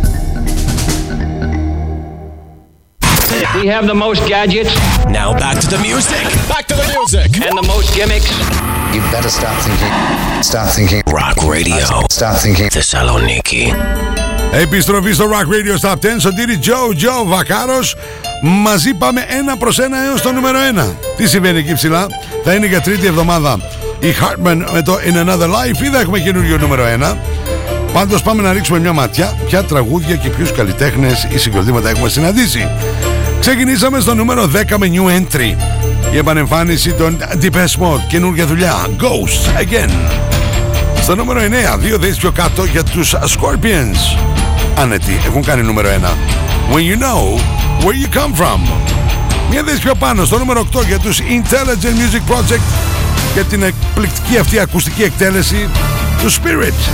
We 3.61 3.67
have 3.67 3.85
the 3.85 3.99
most 4.07 4.21
gadgets. 4.27 4.73
Now 5.05 5.29
back 5.37 5.59
to 5.63 5.67
the 5.67 5.77
music. 5.87 6.23
Back 6.49 6.65
to 6.71 6.75
the 6.81 6.87
music. 6.97 7.29
And 7.45 7.55
the 7.61 7.67
most 7.73 7.93
gimmicks. 7.97 8.31
You 8.93 9.01
better 9.13 9.29
start 9.29 9.55
thinking. 9.65 9.93
Start 10.41 10.69
thinking. 10.77 11.01
Rock 11.05 11.37
Radio. 11.55 11.85
Start 12.09 12.37
thinking. 12.43 12.69
Θεσσαλονίκη. 12.71 13.73
Επιστροφή 14.51 15.11
στο 15.11 15.25
Rock 15.25 15.45
Radio 15.53 15.87
Stop 15.87 15.93
10 15.93 15.97
Σωτήρι 16.17 16.59
Joe 16.63 17.03
Joe 17.03 17.25
Βακάρος 17.25 17.95
Μαζί 18.41 18.93
πάμε 18.93 19.25
ένα 19.27 19.57
προς 19.57 19.79
ένα 19.79 20.05
έως 20.05 20.21
το 20.21 20.31
νούμερο 20.31 20.57
1 20.75 20.95
Τι 21.17 21.27
συμβαίνει 21.27 21.59
εκεί 21.59 21.73
ψηλά; 21.73 22.07
Θα 22.43 22.53
είναι 22.53 22.65
για 22.65 22.81
τρίτη 22.81 23.05
εβδομάδα 23.05 23.59
η 23.99 24.13
Hartman 24.21 24.63
με 24.71 24.81
το 24.81 24.93
In 24.93 25.27
Another 25.27 25.49
Life 25.49 25.81
ή 25.81 25.85
θα 25.85 25.99
έχουμε 25.99 26.19
καινούριο 26.19 26.57
νούμερο 26.57 26.83
1 26.99 27.15
Πάντως 27.93 28.21
πάμε 28.21 28.41
να 28.41 28.53
ρίξουμε 28.53 28.79
μια 28.79 28.93
ματιά 28.93 29.33
Ποια 29.45 29.63
τραγούδια 29.63 30.15
και 30.15 30.29
ποιους 30.29 30.51
καλλιτέχνες 30.51 31.27
ή 31.29 31.37
συγκροτήματα 31.37 31.89
έχουμε 31.89 32.09
συναντήσει 32.09 32.69
Ξεκινήσαμε 33.41 33.99
στο 33.99 34.15
νούμερο 34.15 34.49
10 34.71 34.75
με 34.77 34.87
New 34.91 35.19
Entry. 35.19 35.55
Η 36.13 36.17
επανεμφάνιση 36.17 36.93
των 36.93 37.17
Deepest 37.41 37.81
Mode. 37.81 38.01
Καινούργια 38.07 38.45
δουλειά. 38.45 38.87
Ghost 38.99 39.61
Again. 39.61 39.89
Στο 41.01 41.15
νούμερο 41.15 41.39
9 41.75 41.77
Δύο 41.79 41.97
θέσεις 41.99 42.17
πιο 42.17 42.31
κάτω 42.31 42.63
για 42.63 42.83
τους 42.83 43.13
Scorpions. 43.15 44.19
Άνετοι 44.75 45.19
έχουν 45.25 45.43
κάνει 45.43 45.61
νούμερο 45.61 45.89
1 45.89 46.73
When 46.73 46.79
you 46.79 47.01
know 47.01 47.39
where 47.85 47.95
you 47.95 48.17
come 48.17 48.41
from. 48.41 48.59
Μια 49.49 49.63
θέση 49.65 49.81
πιο 49.81 49.95
πάνω 49.95 50.25
στο 50.25 50.37
νούμερο 50.37 50.67
8 50.73 50.85
για 50.87 50.99
τους 50.99 51.19
Intelligent 51.19 51.95
Music 51.95 52.33
Project 52.33 52.61
Για 53.33 53.43
την 53.43 53.63
εκπληκτική 53.63 54.37
αυτή 54.37 54.59
ακουστική 54.59 55.03
εκτέλεση 55.03 55.69
του 56.21 56.31
Spirit. 56.31 56.89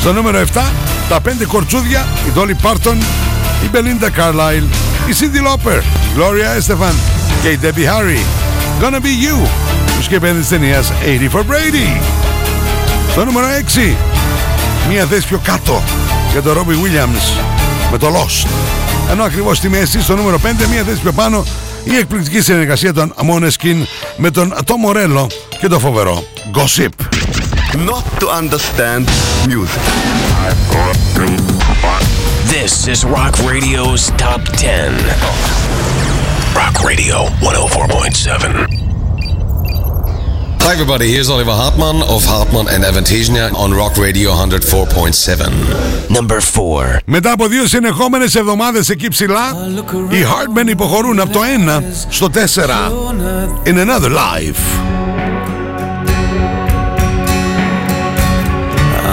Στο 0.00 0.12
νούμερο 0.12 0.44
7 0.54 0.60
τα 1.08 1.20
πέντε 1.20 1.44
κορτσούδια 1.44 2.06
η 2.26 2.32
Dolly 2.36 2.66
Parton 2.66 2.96
η 3.64 3.70
Belinda 3.72 4.06
Carlisle, 4.06 4.68
η 5.08 5.14
Cindy 5.20 5.46
Lauper, 5.46 5.80
η 5.82 6.16
Gloria 6.16 6.60
Estefan 6.60 6.94
και 7.42 7.48
η 7.48 7.58
Debbie 7.62 7.66
Harry. 7.66 8.20
Gonna 8.82 9.00
be 9.00 9.12
you, 9.26 9.48
τους 9.96 10.04
σκεπέδι 10.04 10.38
της 10.38 10.48
ταινίας 10.48 10.92
80 11.04 11.36
for 11.36 11.40
Brady. 11.40 12.00
Στο 13.10 13.24
νούμερο 13.24 13.46
6, 13.76 13.96
μία 14.90 15.04
θέση 15.04 15.26
πιο 15.26 15.40
κάτω 15.44 15.82
για 16.32 16.42
τον 16.42 16.54
Robbie 16.56 16.84
Williams 16.84 17.42
με 17.90 17.98
το 17.98 18.06
Lost. 18.06 18.48
Ενώ 19.10 19.22
ακριβώς 19.22 19.56
στη 19.56 19.68
μέση, 19.68 20.02
στο 20.02 20.16
νούμερο 20.16 20.38
5, 20.38 20.66
μία 20.70 20.82
θέση 20.82 21.00
πιο 21.00 21.12
πάνω, 21.12 21.44
η 21.84 21.96
εκπληκτική 21.96 22.40
συνεργασία 22.40 22.92
των 22.92 23.14
Måneskin 23.16 23.82
με 24.16 24.30
τον 24.30 24.54
Tom 24.66 24.92
Morello 24.92 25.26
και 25.60 25.68
το 25.68 25.78
φοβερό 25.78 26.24
Gossip. 26.52 26.88
Not 27.72 28.04
to 28.20 28.26
understand 28.28 29.06
music. 29.46 29.84
This 32.55 32.87
is 32.87 32.99
Rock 33.05 33.33
Radio's 33.51 34.11
Top 34.23 34.41
10. 34.43 34.93
Rock 36.55 36.83
Radio 36.83 37.15
104.7. 37.41 38.83
Hi 40.65 40.71
everybody, 40.71 41.07
here's 41.11 41.29
Oliver 41.29 41.51
Hartmann 41.51 42.01
of 42.03 42.23
Hartmann 42.23 42.67
and 42.73 42.83
Avantasia 42.85 43.53
on 43.53 43.73
Rock 43.73 43.97
Radio 43.97 44.31
104.7. 44.31 46.09
Number 46.09 46.39
4. 46.41 46.99
Μετά 47.05 47.31
από 47.31 47.47
δύο 47.47 47.67
συνεχόμενες 47.67 48.35
εβδομάδες 48.35 48.89
εκεί 48.89 49.07
ψηλά, 49.07 49.55
οι 50.09 50.23
Hardmen 50.23 50.67
υποχωρούν 50.69 51.19
από 51.19 51.31
το 51.33 51.39
1 51.43 51.83
στο 52.09 52.29
4. 52.29 52.91
In 53.65 53.77
another 53.77 54.09
life. 54.09 54.96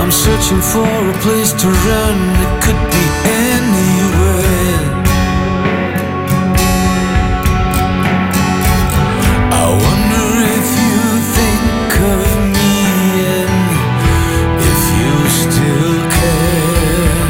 I'm 0.06 0.12
searching 0.12 0.62
for 0.62 0.86
a 0.86 1.14
place 1.24 1.52
to 1.52 1.68
run. 1.68 2.18
It 2.46 2.64
could 2.64 2.82
be 2.94 3.06
anywhere. 3.50 4.86
I 9.50 9.66
wonder 9.86 10.28
if 10.58 10.68
you 10.86 11.00
think 11.38 11.90
of 12.14 12.28
me 12.54 12.78
and 13.34 13.66
if 14.70 14.82
you 14.94 15.12
still 15.42 15.98
care. 16.22 17.26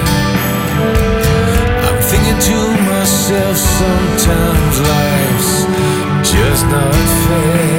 I'm 1.87 1.99
thinking 2.11 2.39
to 2.49 2.57
myself 2.91 3.55
sometimes 3.55 4.75
life's 4.91 5.55
just 6.29 6.65
not 6.67 6.93
fair. 7.23 7.74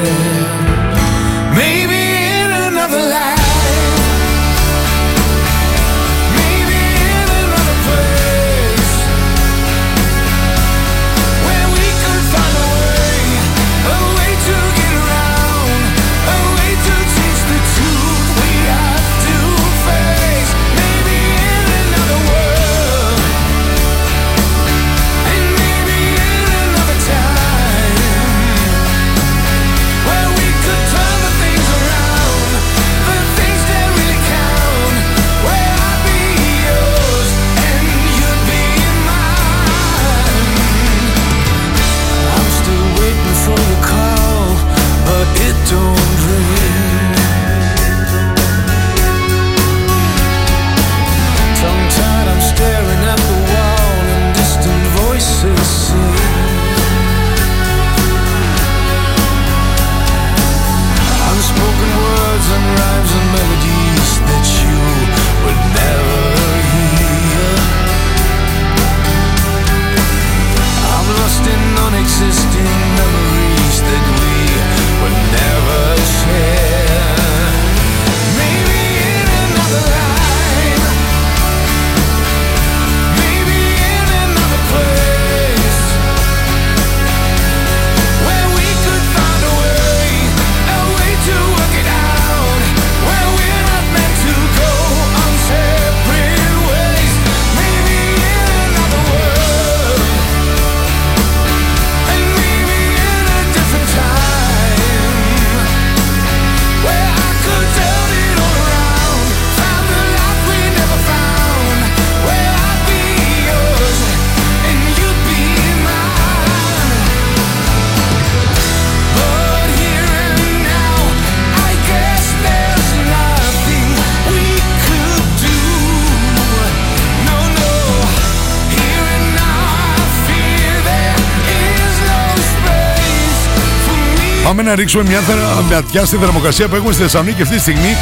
Πάμε 134.47 134.61
να 134.61 134.75
ρίξουμε 134.75 135.03
μια 135.07 135.19
θερα- 135.19 135.63
ματιά 135.71 136.05
στη 136.05 136.17
θερμοκρασία 136.17 136.67
που 136.67 136.75
έχουμε 136.75 136.93
στη 136.93 137.01
Θεσσαλονίκη 137.01 137.41
αυτή 137.41 137.55
τη 137.55 137.61
στιγμή. 137.61 137.95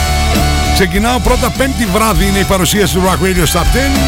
Ξεκινάω 0.74 1.20
πρώτα 1.20 1.50
πέμπτη 1.50 1.86
βράδυ 1.94 2.26
είναι 2.26 2.38
η 2.40 2.44
παρουσίαση 2.44 2.94
του 2.94 3.02
Rock 3.06 3.24
Radio 3.26 3.46
Stop 3.54 3.62
10. 3.62 4.00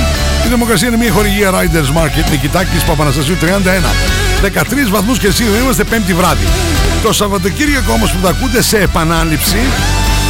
Η 0.46 0.48
θερμοκρασία 0.50 0.88
είναι 0.88 0.98
μια 0.98 1.12
χορηγία 1.12 1.52
Riders 1.52 1.98
Market 1.98 2.30
Νικητάκης 2.32 2.84
Παπαναστασίου 2.84 3.36
31. 3.42 3.92
13 4.42 4.90
βαθμούς 4.90 5.20
Κελσίου 5.20 5.54
είμαστε 5.62 5.84
πέμπτη 5.84 6.14
βράδυ. 6.14 6.48
Το 7.04 7.14
Σαββατοκύριακο 7.14 7.94
όμως 7.94 8.12
που 8.12 8.18
θα 8.24 8.30
ακούτε 8.30 8.62
σε 8.62 8.78
επανάληψη 8.78 9.58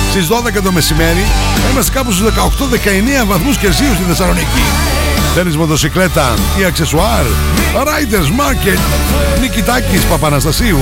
στις 0.09 0.27
12 0.27 0.61
το 0.63 0.71
μεσημέρι 0.71 1.25
θα 1.63 1.69
είμαστε 1.71 1.91
κάπου 1.91 2.11
στους 2.11 2.27
18-19 2.27 3.25
βαθμούς 3.25 3.57
Κελσίου 3.57 3.93
στη 3.93 4.03
Θεσσαλονίκη. 4.07 4.61
Θέλεις 5.39 5.57
μοτοσυκλέτα 5.57 6.33
ή 6.59 6.63
αξεσουάρ 6.63 7.25
Riders 7.73 8.25
Market 8.25 8.79
Νικητάκης 9.41 10.03
Παπαναστασίου 10.03 10.79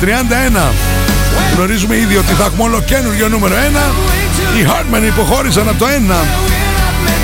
31 0.00 0.72
Γνωρίζουμε 1.54 1.96
ήδη 1.96 2.16
ότι 2.16 2.32
θα 2.32 2.44
έχουμε 2.44 2.62
όλο 2.62 2.80
καινούριο 2.80 3.28
νούμερο 3.28 3.54
1 3.54 3.58
Οι 4.58 4.66
Hartman 4.66 5.06
υποχώρησαν 5.06 5.68
από 5.68 5.78
το 5.78 5.86
1 5.86 5.88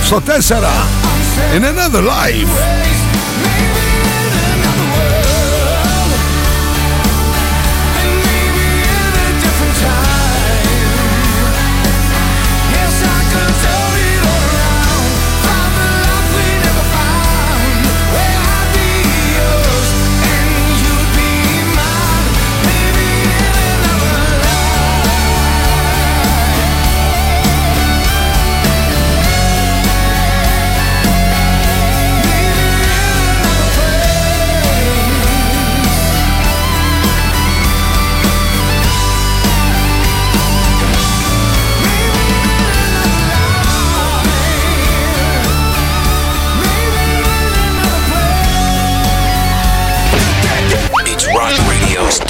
Στο 0.04 0.22
4 0.26 0.30
In 1.56 1.62
another 1.62 2.02
life 2.02 3.03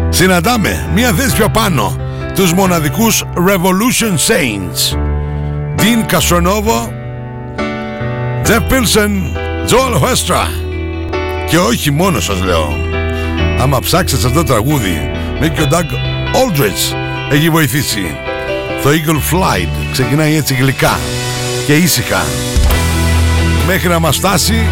Συναντάμε 0.08 0.88
μία 0.94 1.12
θέση 1.12 1.36
πιο 1.36 1.48
πάνω 1.48 1.96
Τους 2.34 2.52
μοναδικούς 2.52 3.24
Revolution 3.34 4.16
Saints 4.28 4.96
Dean 5.76 6.04
Castronovo 6.12 6.88
Jeff 8.46 8.62
Pilson 8.70 9.10
Joel 9.68 9.94
Hestra 10.02 10.67
Και 11.48 11.58
όχι 11.58 11.90
μόνος 11.90 12.24
σας 12.24 12.42
λέω. 12.42 12.76
Άμα 13.60 13.78
ψάξετε 13.80 14.26
αυτό 14.26 14.38
το 14.38 14.44
τραγούδι 14.44 15.10
Μέχρι 15.40 15.54
και 15.54 15.62
ο 15.62 15.68
Doug 15.70 15.84
Aldrich 16.36 16.96
Έχει 17.30 17.50
βοηθήσει. 17.50 18.16
Το 18.82 18.88
Eagle 18.88 19.34
Flight 19.34 19.68
Ξεκινάει 19.92 20.36
έτσι 20.36 20.54
γλυκά 20.54 20.98
Και 21.66 21.74
ήσυχα. 21.76 22.24
Μέχρι 23.66 23.88
να 23.88 23.98
μας 23.98 24.16
φτάσει 24.16 24.66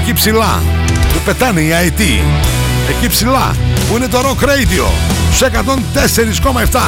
Εκεί 0.00 0.12
ψηλά. 0.12 0.62
Που 1.12 1.18
πετάνε 1.24 1.60
οι 1.60 1.70
IT 1.86 2.00
Εκεί 2.88 3.08
ψηλά 3.08 3.54
Που 3.88 3.96
είναι 3.96 4.08
το 4.08 4.18
Rock 4.18 4.44
Radio 4.44 4.86
Στους 5.32 5.48
104,7 5.48 6.80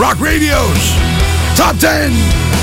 Rock 0.00 0.16
Radios 0.24 0.82
Top 1.56 1.74
10 1.80 2.61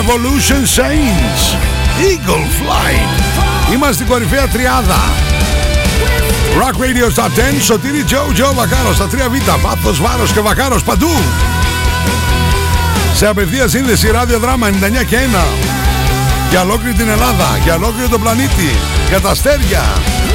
Revolution 0.00 0.62
Saints. 0.78 1.42
Eagle 2.10 2.46
Flight. 2.58 3.10
Είμαστε 3.72 3.92
στην 3.92 4.06
κορυφαία 4.06 4.48
τριάδα. 4.48 5.00
Rock 6.60 6.74
Radio 6.80 7.06
Top 7.14 7.24
10 7.24 7.28
Σωτήρι 7.60 8.04
Joe 8.08 8.28
Joe 8.40 8.54
Βακάρος 8.54 8.96
Στα 8.96 9.08
3Β 9.12 9.58
Βάθος, 9.62 10.00
Βάρος 10.00 10.32
και 10.32 10.40
Βακάρος 10.40 10.82
παντού. 10.82 11.10
Σε 13.14 13.26
απευθεία 13.26 13.68
σύνδεση 13.68 14.10
ραδιοδράμα 14.10 14.68
99 14.68 14.72
και 15.04 15.16
1 15.16 15.18
Για 16.50 16.60
ολόκληρη 16.60 16.94
την 16.94 17.08
Ελλάδα 17.08 17.58
Για 17.64 17.74
ολόκληρο 17.74 18.08
τον 18.08 18.20
πλανήτη 18.20 18.70
Για 19.08 19.20
τα 19.20 19.30
αστέρια 19.30 19.82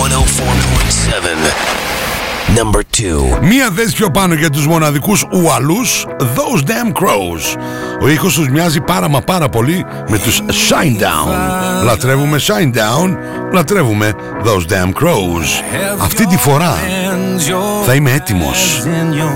104.7. 0.00 1.81
Number 2.56 2.80
2. 3.38 3.38
Μία 3.42 3.70
θέση 3.74 3.94
πιο 3.94 4.10
πάνω 4.10 4.34
για 4.34 4.50
τους 4.50 4.66
μοναδικούς 4.66 5.26
ουαλούς 5.32 6.06
Those 6.18 6.60
Damn 6.60 6.92
Crows. 6.92 7.58
Ο 8.02 8.08
ήχος 8.08 8.34
τους 8.34 8.48
μοιάζει 8.48 8.80
πάρα 8.80 9.08
μα 9.08 9.20
πάρα 9.20 9.48
πολύ 9.48 9.84
με 10.08 10.18
τους 10.18 10.40
Shinedown 10.40 11.84
Λατρεύουμε 11.84 12.38
Shinedown 12.46 13.16
Λατρεύουμε 13.52 14.12
Those 14.44 14.72
Damn 14.72 14.92
Crows. 15.02 15.62
Αυτή 16.02 16.26
τη 16.26 16.36
φορά 16.36 16.74
θα 17.86 17.94
είμαι 17.94 18.12
έτοιμος. 18.12 18.82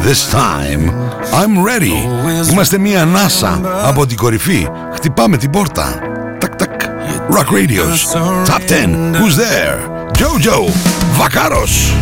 This 0.05 0.37
time 0.37 0.91
I'm 1.33 1.69
ready. 1.69 2.51
Είμαστε 2.51 2.79
μία 2.79 3.03
ανάσα 3.03 3.61
από 3.85 4.07
την 4.07 4.17
κορυφή. 4.17 4.69
Χτυπάμε 4.95 5.37
την 5.37 5.51
πόρτα. 5.51 5.99
Τακ 6.39 6.55
τακ. 6.55 6.81
Rock 7.31 7.51
Radio's. 7.51 8.01
Top 8.47 8.63
10 8.67 9.13
Who's 9.13 9.37
there; 9.37 9.79
Jojo. 10.19 10.71
Βακάρος 11.17 11.95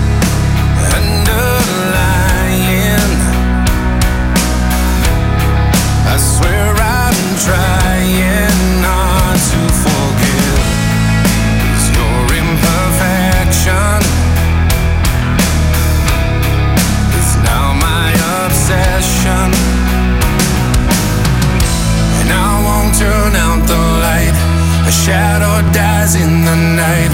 shadow 25.04 25.60
dies 25.70 26.14
in 26.14 26.44
the 26.46 26.56
night, 26.56 27.12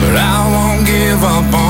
but 0.00 0.14
I 0.14 0.36
won't 0.52 0.84
give 0.86 1.24
up 1.24 1.54
on 1.54 1.69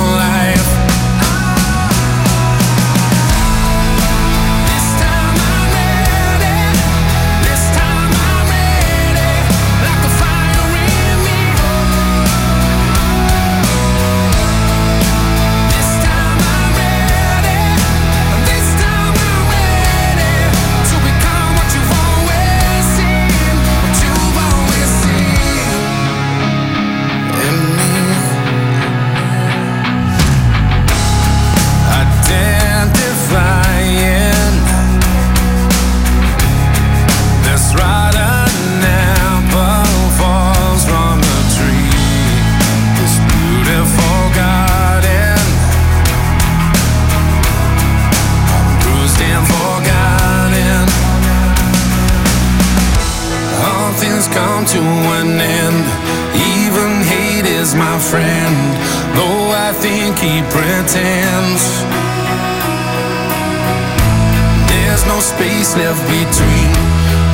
space 65.41 65.75
left 65.77 66.03
between. 66.09 66.73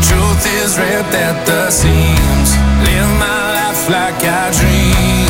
Truth 0.07 0.45
is 0.63 0.79
ripped 0.79 1.15
at 1.15 1.37
the 1.45 1.71
seams. 1.71 2.51
Live 2.87 3.11
my 3.19 3.43
life 3.59 3.83
like 3.91 4.23
I 4.23 4.51
dream. 4.59 5.26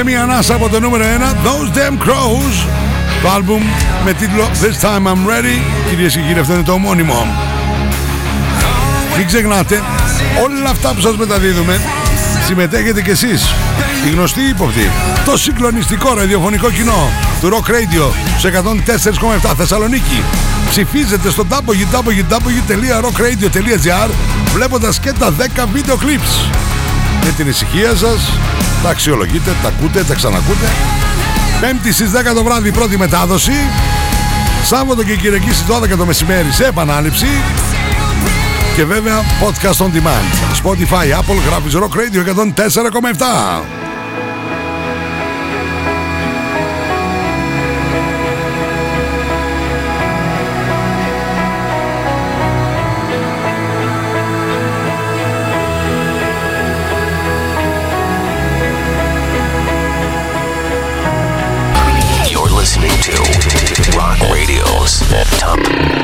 Είμαστε 0.00 0.24
μία 0.24 0.34
ανάσα 0.34 0.54
από 0.54 0.68
το 0.68 0.80
νούμερο 0.80 1.04
1 1.04 1.08
Those 1.46 1.68
Damn 1.76 1.98
Crows. 2.08 2.66
Το 3.22 3.28
άλμπουμ 3.28 3.62
με 4.04 4.12
τίτλο 4.12 4.50
This 4.62 4.80
Time 4.84 5.06
I'm 5.06 5.26
Ready. 5.28 5.60
Κυρίες 5.88 6.14
και 6.14 6.20
κύριοι 6.20 6.38
αυτό 6.38 6.54
είναι 6.54 6.62
το 6.62 6.72
ομώνυμο. 6.72 7.26
Μην 9.16 9.26
ξεχνάτε 9.26 9.82
Όλα 10.44 10.70
αυτά 10.70 10.94
που 10.94 11.00
σας 11.00 11.16
μεταδίδουμε 11.16 11.80
Συμμετέχετε 12.46 13.02
κι 13.02 13.10
εσείς. 13.10 13.54
Οι 14.06 14.10
γνωστοί 14.10 14.40
ύποπτοι 14.40 14.90
Το 15.24 15.36
συγκλονιστικό 15.36 16.14
ραδιοφωνικό 16.14 16.70
κοινό 16.70 17.10
Του 17.40 17.48
Rock 17.48 17.70
Radio 17.70 18.12
Σε 18.38 18.62
104,7 19.48 19.52
Θεσσαλονίκη. 19.56 20.22
Ψηφίζετε 20.68 21.30
στο 21.30 21.46
www.rockradio.gr 21.50 24.10
Βλέποντας 24.54 25.00
και 25.00 25.12
τα 25.12 25.34
10 25.38 25.42
βίντεο 25.72 25.96
clips 25.96 26.50
Με 27.30 27.36
την 27.36 27.48
ησυχία 27.48 27.94
σας 27.94 28.32
τα 28.82 28.88
αξιολογείτε, 28.88 29.56
τα 29.62 29.68
ακούτε, 29.68 30.04
τα 30.04 30.14
ξανακούτε. 30.14 30.66
Πέμπτη 31.60 31.92
στις 31.92 32.10
10 32.10 32.34
το 32.34 32.44
βράδυ 32.44 32.68
η 32.68 32.72
πρώτη 32.72 32.98
μετάδοση. 32.98 33.52
Σάββατο 34.64 35.04
και 35.04 35.16
Κυριακή 35.16 35.52
στις 35.52 35.66
12 35.66 35.96
το 35.96 36.06
μεσημέρι 36.06 36.52
σε 36.52 36.64
επανάληψη. 36.64 37.26
Και 38.76 38.84
βέβαια 38.84 39.20
podcast 39.20 39.84
on 39.84 39.86
demand. 39.86 40.64
Spotify, 40.64 41.18
Apple, 41.18 41.38
γράφεις 41.46 41.74
Rock 41.74 41.96
Radio 41.96 42.24
104,7. 42.24 43.79
Rock 64.89 64.89
Radio's 64.89 64.99
Top 65.39 65.59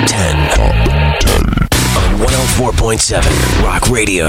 10. 0.08 0.36
On 1.98 2.20
104.7 2.20 3.64
Rock 3.64 3.90
Radio. 3.90 4.28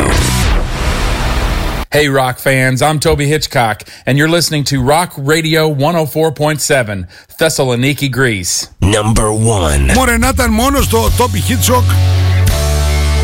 Hey, 1.90 2.08
rock 2.08 2.38
fans, 2.38 2.80
I'm 2.80 2.98
Toby 2.98 3.26
Hitchcock, 3.26 3.82
and 4.06 4.16
you're 4.16 4.28
listening 4.28 4.64
to 4.64 4.80
Rock 4.80 5.12
Radio 5.16 5.68
104.7, 5.74 7.06
Thessaloniki, 7.38 8.10
Greece. 8.10 8.68
Number 8.80 9.32
one. 9.32 9.94
Μωρέ 9.94 10.18
να 10.18 10.28
ήταν 10.28 10.50
μόνο 10.50 10.80
στο 10.82 11.10
Toby 11.18 11.50
Hitchcock 11.50 11.84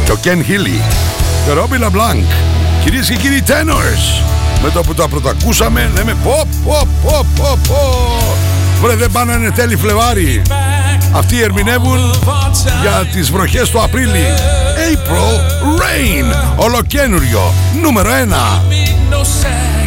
και 0.04 0.12
ο 0.12 0.18
Ken 0.24 0.38
Healy 0.50 0.82
και 1.44 1.50
ο 1.50 1.64
Robbie 1.64 1.84
LeBlanc. 1.84 2.24
Κυρίες 2.84 3.08
και 3.08 3.14
κύριοι 3.14 3.42
Tenors. 3.46 4.22
Με 4.62 4.70
το 4.70 4.80
που 4.80 4.94
τα 4.94 5.08
πρωτακούσαμε 5.08 5.90
λέμε 5.94 6.16
πω 6.24 6.46
πω 6.64 6.88
πω 7.02 7.26
πω 7.36 7.58
πω. 7.68 8.36
Βρε 8.80 8.94
δεν 8.94 9.10
πάνε 9.10 9.32
να 9.32 9.38
είναι 9.38 9.50
τέλη 9.50 9.76
Φλεβάρι. 9.76 10.42
Αυτοί 11.13 11.41
ερμηνεύουν 11.41 12.13
για 12.81 13.05
τις 13.13 13.31
βροχές 13.31 13.69
του 13.69 13.81
Απρίλη. 13.81 14.25
April 14.93 15.39
Rain. 15.79 16.55
Ολοκένουριο. 16.55 17.53
Νούμερο 17.81 18.09
1. 18.11 19.82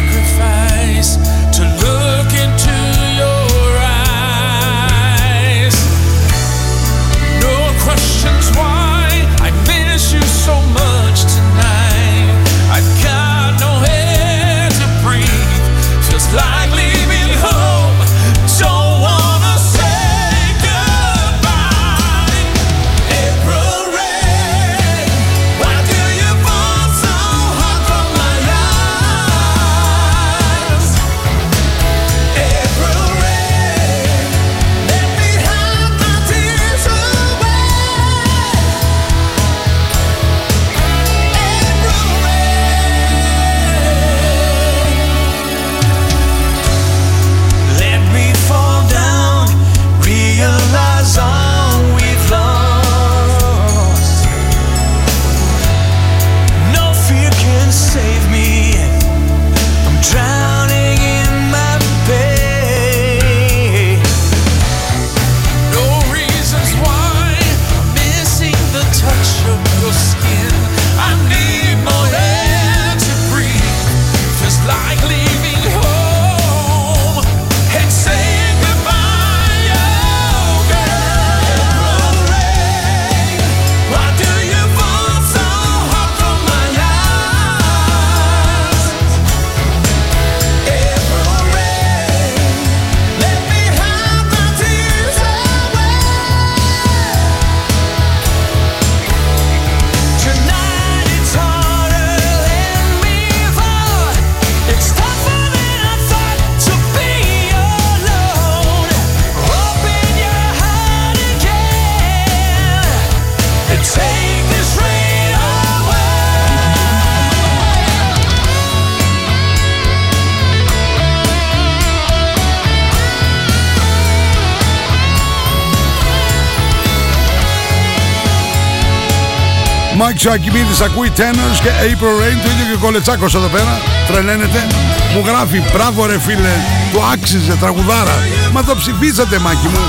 Μάικ 129.99 130.19
Σακιμίδης 130.19 130.81
ακούει 130.81 131.11
Tenors 131.17 131.59
και 131.63 131.69
April 131.81 132.13
Rain 132.21 132.37
Το 132.43 132.49
ίδιο 132.49 132.65
και 132.69 132.75
ο 132.75 132.79
Κολετσάκος 132.81 133.35
εδώ 133.35 133.47
πέρα 133.47 133.81
Τρελαίνεται. 134.07 134.67
Μου 135.13 135.23
γράφει 135.25 135.63
μπράβο 135.73 136.05
ρε 136.05 136.19
φίλε 136.19 136.53
Του 136.91 136.99
άξιζε 137.13 137.55
τραγουδάρα. 137.59 138.17
Μα 138.51 138.63
το 138.63 138.75
ψηφίσατε 138.75 139.39
Μάκη 139.39 139.67
μου 139.67 139.79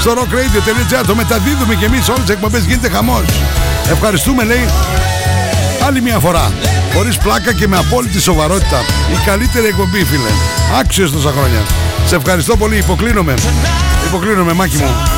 Στο 0.00 0.12
rockradio.gr 0.12 1.04
Το 1.06 1.14
μεταδίδουμε 1.14 1.74
και 1.74 1.84
εμείς 1.84 2.08
όλες 2.08 2.20
τις 2.20 2.30
εκπομπές 2.30 2.64
Γίνεται 2.64 2.88
χαμός 2.88 3.24
Ευχαριστούμε 3.90 4.44
λέει 4.44 4.68
Άλλη 5.86 6.00
μια 6.00 6.18
φορά 6.18 6.52
Χωρίς 6.94 7.16
πλάκα 7.16 7.52
και 7.52 7.68
με 7.68 7.76
απόλυτη 7.76 8.20
σοβαρότητα. 8.20 8.80
Η 9.12 9.24
καλύτερη 9.26 9.66
εκπομπή 9.66 10.04
φίλε. 10.04 10.30
Άξιος 10.80 11.12
τόσα 11.12 11.30
χρόνια. 11.30 11.60
Σε 12.06 12.16
ευχαριστώ 12.16 12.56
πολύ 12.56 12.76
Υποκλίνομαι. 12.76 13.34
Υποκλίνομαι 14.06 14.52
Μάκη 14.52 14.76
μου 14.76 15.17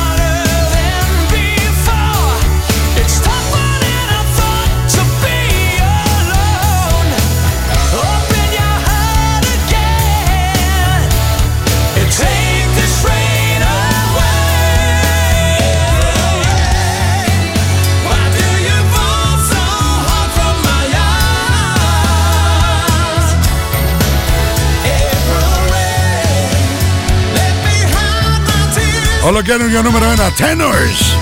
tears. 29.21 29.27
Ολοκαίνουργιο 29.27 29.81
νούμερο 29.81 30.05
1 30.05 30.19
Tenors. 30.19 31.17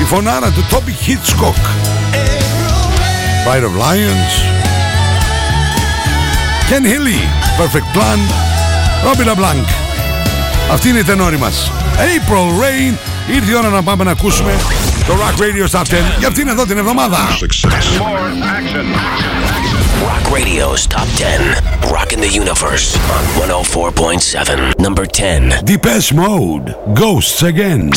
Η 0.00 0.04
φωνάρα 0.04 0.50
του 0.50 0.66
Toby 0.70 1.08
Hitchcock 1.08 1.60
Pride 3.46 3.64
of 3.64 3.82
Lions. 3.82 4.34
Ken 6.70 6.84
Hilly 6.84 7.20
Perfect 7.60 7.96
Plan. 7.96 8.18
Robbie 9.04 9.24
LeBlanc. 9.24 9.64
Αυτή 10.72 10.88
είναι 10.88 10.98
η 10.98 11.04
τενόρη 11.04 11.38
μας. 11.38 11.70
April 11.96 12.34
Rain. 12.36 12.94
Ήρθε 13.34 13.50
η 13.50 13.54
ώρα 13.54 13.68
να 13.68 13.82
πάμε 13.82 14.04
να 14.04 14.10
ακούσουμε 14.10 14.52
το 15.06 15.14
Rock 15.14 15.40
Radio 15.40 15.78
Top 15.78 15.82
10 15.82 15.84
για 16.18 16.28
αυτήν 16.28 16.48
εδώ 16.48 16.66
την 16.66 16.78
εβδομάδα 16.78 17.18
Rock 20.02 20.32
Radio's 20.32 20.86
Top 20.86 21.06
10. 21.16 21.92
Rocking 21.92 22.20
the 22.20 22.28
Universe 22.28 22.96
on 22.96 23.24
104.7. 23.48 24.78
Number 24.80 25.06
10. 25.06 25.64
Depeche 25.64 26.12
Mode 26.12 26.74
Ghosts 26.94 27.42
Again 27.42 27.90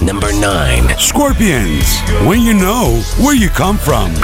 Number 0.00 0.32
9. 0.32 0.98
Scorpions 0.98 2.00
When 2.26 2.40
You 2.40 2.54
Know 2.54 3.02
Where 3.20 3.34
You 3.36 3.50
Come 3.50 3.76
From 3.76 4.14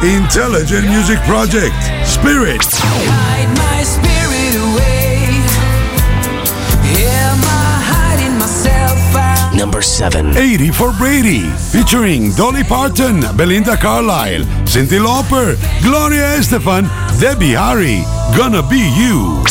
Intelligent 0.00 0.86
Music 0.88 1.18
Project 1.26 1.74
Spirit 2.06 2.62
Hide 2.62 3.50
my 3.58 3.82
spirit 3.82 4.54
away. 4.70 5.26
Am 7.02 7.42
I 7.42 7.82
hiding 7.82 8.38
myself 8.38 9.00
out? 9.16 9.56
Number 9.56 9.82
7. 9.82 10.36
80 10.36 10.70
for 10.70 10.92
Brady 10.92 11.50
featuring 11.72 12.30
Dolly 12.36 12.62
Parton, 12.62 13.22
Belinda 13.36 13.76
Carlisle, 13.76 14.44
Cyndi 14.70 15.00
Lauper, 15.02 15.58
Gloria 15.82 16.38
Estefan, 16.38 16.86
Debbie 17.18 17.58
Harry, 17.58 18.04
Gonna 18.38 18.62
Be 18.62 18.78
You. 18.94 19.42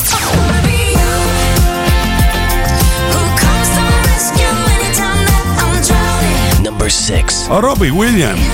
Number 6.64 6.90
6. 6.90 7.50
Robbie 7.50 7.92
Williams, 7.92 8.48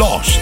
Lost. 0.00 0.40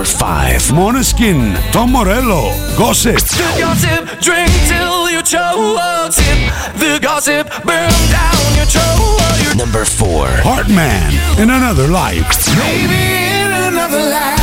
Number 0.00 0.16
5. 0.16 0.72
Måneskin, 0.72 1.58
Tom 1.72 1.92
Morello, 1.92 2.54
Gossip. 2.74 3.18
The 3.18 3.60
gossip, 3.60 4.08
drink 4.22 4.48
till 4.66 5.10
you 5.10 5.20
choke. 5.20 6.10
Sip 6.10 6.38
the 6.80 6.98
gossip, 7.02 7.46
burn 7.66 7.92
down 8.08 8.56
your 8.56 8.64
throat. 8.64 9.56
Number 9.58 9.84
4. 9.84 10.26
Heartman, 10.40 11.12
In 11.38 11.50
Another 11.50 11.86
Life. 11.86 12.48
Maybe 12.56 12.96
in 13.44 13.52
another 13.52 14.00
life. 14.00 14.40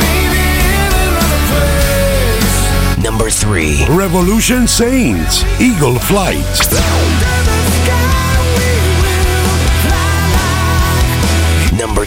Maybe 0.00 0.40
in 0.80 0.92
another 1.04 1.40
place. 1.52 3.04
Number 3.04 3.28
3. 3.28 3.84
Revolution 3.90 4.66
Saints, 4.66 5.44
Eagle 5.60 5.98
Flight. 5.98 6.40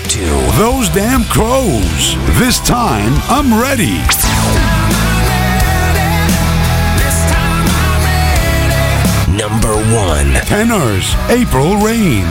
2. 0.07 0.21
Those 0.57 0.87
Damn 0.89 1.25
Crows, 1.25 2.15
This 2.39 2.59
Time 2.59 3.13
I'm 3.27 3.59
Ready. 3.59 3.97
Number 9.37 9.75
1. 9.93 10.45
Tenors, 10.45 11.13
April 11.29 11.77
Rain. 11.77 12.25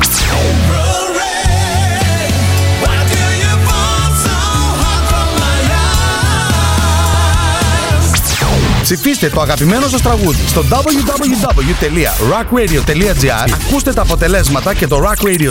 Ψηφίστε 8.86 9.28
το 9.28 9.40
αγαπημένο 9.40 9.88
σας 9.88 10.02
τραγούδι 10.02 10.42
στο 10.46 10.64
www.rockradio.gr 10.70 13.50
Ακούστε 13.64 13.92
τα 13.92 14.02
αποτελέσματα 14.02 14.74
και 14.74 14.86
το 14.86 15.02
Rock 15.04 15.16
Radio 15.26 15.48
Top 15.48 15.50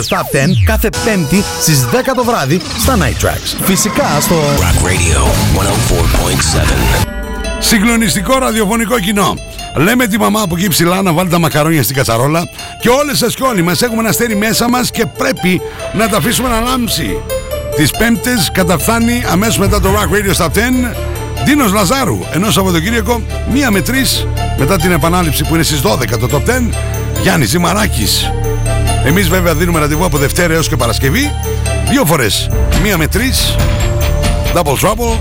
κάθε 0.64 0.88
πέμπτη 1.04 1.44
στις 1.60 1.86
10 1.92 1.96
το 2.16 2.24
βράδυ 2.24 2.60
στα 2.78 2.98
Night 2.98 3.16
Tracks. 3.24 3.56
Φυσικά 3.62 4.20
στο 4.20 4.34
Rock 4.34 4.84
Radio 4.86 5.18
104.7. 7.02 7.06
Συγκλονιστικό 7.58 8.38
ραδιοφωνικό 8.38 9.00
κοινό. 9.00 9.34
Λέμε 9.74 10.06
τη 10.06 10.18
μαμά 10.18 10.40
από 10.40 10.56
εκεί 10.56 10.68
ψηλά 10.68 11.02
να 11.02 11.12
βάλει 11.12 11.30
τα 11.30 11.38
μακαρόνια 11.38 11.82
στην 11.82 11.96
κατσαρόλα 11.96 12.48
και 12.80 12.88
όλες 12.88 13.18
σας 13.18 13.34
και 13.34 13.42
όλοι 13.42 13.62
μας 13.62 13.82
έχουμε 13.82 14.00
ένα 14.00 14.08
αστέρι 14.08 14.36
μέσα 14.36 14.68
μας 14.68 14.90
και 14.90 15.06
πρέπει 15.06 15.60
να 15.92 16.08
τα 16.08 16.16
αφήσουμε 16.16 16.48
να 16.48 16.60
λάμψει. 16.60 17.16
Τις 17.76 17.90
πέμπτες 17.90 18.50
καταφθάνει 18.52 19.24
αμέσως 19.30 19.58
μετά 19.58 19.80
το 19.80 19.88
Rock 19.88 20.10
Radio 20.14 20.32
Stop 20.36 20.48
10 20.48 20.50
Δίνος 21.46 21.72
Λαζάρου, 21.72 22.18
ενώ 22.32 22.50
Σαββατοκύριακο 22.50 23.22
μία 23.52 23.70
με 23.70 23.80
τρεις 23.80 24.26
μετά 24.58 24.76
την 24.76 24.92
επανάληψη 24.92 25.44
που 25.44 25.54
είναι 25.54 25.62
στις 25.62 25.80
12 25.80 26.18
το 26.18 26.28
Top 26.32 26.42
10 26.48 26.70
Γιάννης 27.22 27.48
Ζημαράκης. 27.48 28.32
Εμείς 29.04 29.28
βέβαια 29.28 29.54
δίνουμε 29.54 29.78
ραντεβού 29.78 30.04
από 30.04 30.18
Δευτέρα 30.18 30.54
έως 30.54 30.68
και 30.68 30.76
Παρασκευή. 30.76 31.30
Δύο 31.90 32.04
φορές, 32.04 32.50
μία 32.82 32.96
με 32.96 33.06
τρεις 33.06 33.56
Double 34.54 34.76
Trouble 34.80 35.18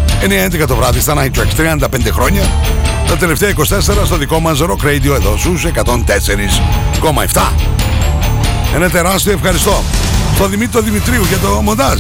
9-11 0.63 0.67
το 0.67 0.75
βράδυ 0.75 0.99
στα 0.99 1.13
Night 1.17 1.31
Tracks 1.39 1.55
35 1.55 2.11
χρόνια. 2.11 2.43
Τα 3.07 3.17
τελευταία 3.17 3.49
24 3.49 4.05
στο 4.05 4.17
δικό 4.17 4.39
μας 4.39 4.59
Rock 4.61 4.85
Radio 4.85 5.15
εδώ 5.15 5.37
στους 5.37 5.65
104,7 5.65 7.51
Ένα 8.75 8.89
τεράστιο 8.89 9.31
ευχαριστώ 9.31 9.83
στον 10.35 10.49
Δημήτρη 10.49 10.81
Δημητρίου 10.81 11.23
για 11.23 11.37
το 11.37 11.61
μοντάζ 11.61 11.99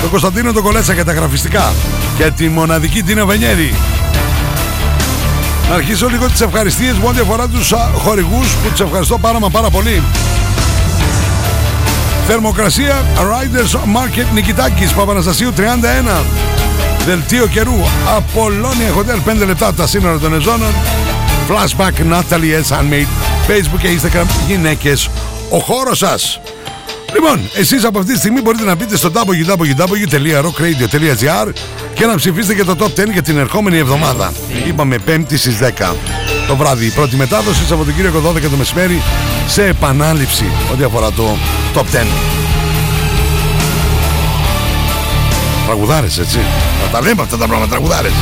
τον 0.00 0.10
Κωνσταντίνο 0.10 0.52
τον 0.52 0.62
Κολέτσα 0.62 0.92
για 0.92 1.04
τα 1.04 1.12
γραφιστικά. 1.12 1.72
Και 2.16 2.30
τη 2.30 2.48
μοναδική 2.48 3.02
Τίνα 3.02 3.26
Βενιέρη. 3.26 3.74
Να 5.68 5.74
αρχίσω 5.74 6.08
λίγο 6.08 6.26
τις 6.30 6.40
ευχαριστίες 6.40 6.96
μου 6.96 7.06
ό,τι 7.08 7.20
αφορά 7.20 7.48
τους 7.48 7.72
α, 7.72 7.90
χορηγούς 7.94 8.54
που 8.54 8.70
τους 8.70 8.80
ευχαριστώ 8.80 9.18
πάρα 9.18 9.40
μα 9.40 9.50
πάρα 9.50 9.70
πολύ. 9.70 10.02
Θερμοκρασία 12.26 13.04
Riders 13.16 13.74
Market 13.74 14.26
Νικητάκης 14.32 14.92
Παπαναστασίου 14.92 15.52
31 15.56 15.60
Δελτίο 17.06 17.46
καιρού 17.46 17.74
Απολώνια 18.16 18.92
Hotel 18.96 19.42
5 19.42 19.46
λεπτά 19.46 19.66
από 19.66 19.76
τα 19.76 19.86
σύνορα 19.86 20.18
των 20.18 20.34
Εζώνων. 20.34 20.74
Flashback 21.48 22.12
Natalie 22.12 22.62
S. 22.62 22.76
Handmade. 22.76 23.08
Facebook 23.48 23.80
και 23.80 23.88
Instagram 23.88 24.26
Γυναίκες 24.46 25.10
Ο 25.50 25.58
χώρος 25.58 25.98
σας 25.98 26.40
Λοιπόν, 27.16 27.40
εσείς 27.54 27.84
από 27.84 27.98
αυτή 27.98 28.12
τη 28.12 28.18
στιγμή 28.18 28.40
μπορείτε 28.40 28.64
να 28.64 28.74
μπείτε 28.74 28.96
στο 28.96 29.10
www.rockradio.gr 29.14 31.52
και 31.94 32.06
να 32.06 32.14
ψηφίσετε 32.14 32.54
και 32.54 32.64
το 32.64 32.76
Top 32.78 32.90
10 33.00 33.12
για 33.12 33.22
την 33.22 33.38
ερχόμενη 33.38 33.78
εβδομάδα. 33.78 34.32
Είπαμε 34.66 34.98
5η 35.06 35.36
στις 35.36 35.58
10 35.60 35.94
το 36.46 36.56
βράδυ. 36.56 36.86
Η 36.86 36.90
πρώτη 36.90 37.16
μετάδοση 37.16 37.66
Σαββατοκύριακο 37.66 38.18
12 38.18 38.22
το 38.50 38.56
μεσημέρι 38.56 39.02
σε 39.46 39.66
επανάληψη 39.66 40.44
ό,τι 40.72 40.84
αφορά 40.84 41.12
το 41.12 41.36
Top 41.74 41.80
10. 41.80 41.82
Τραγουδάρες 45.66 46.18
έτσι. 46.18 46.38
Να 46.84 46.90
τα 46.90 47.00
λέμε 47.00 47.22
αυτά 47.22 47.36
τα 47.36 47.46
πράγματα 47.46 47.70
τραγουδάρες. 47.70 48.12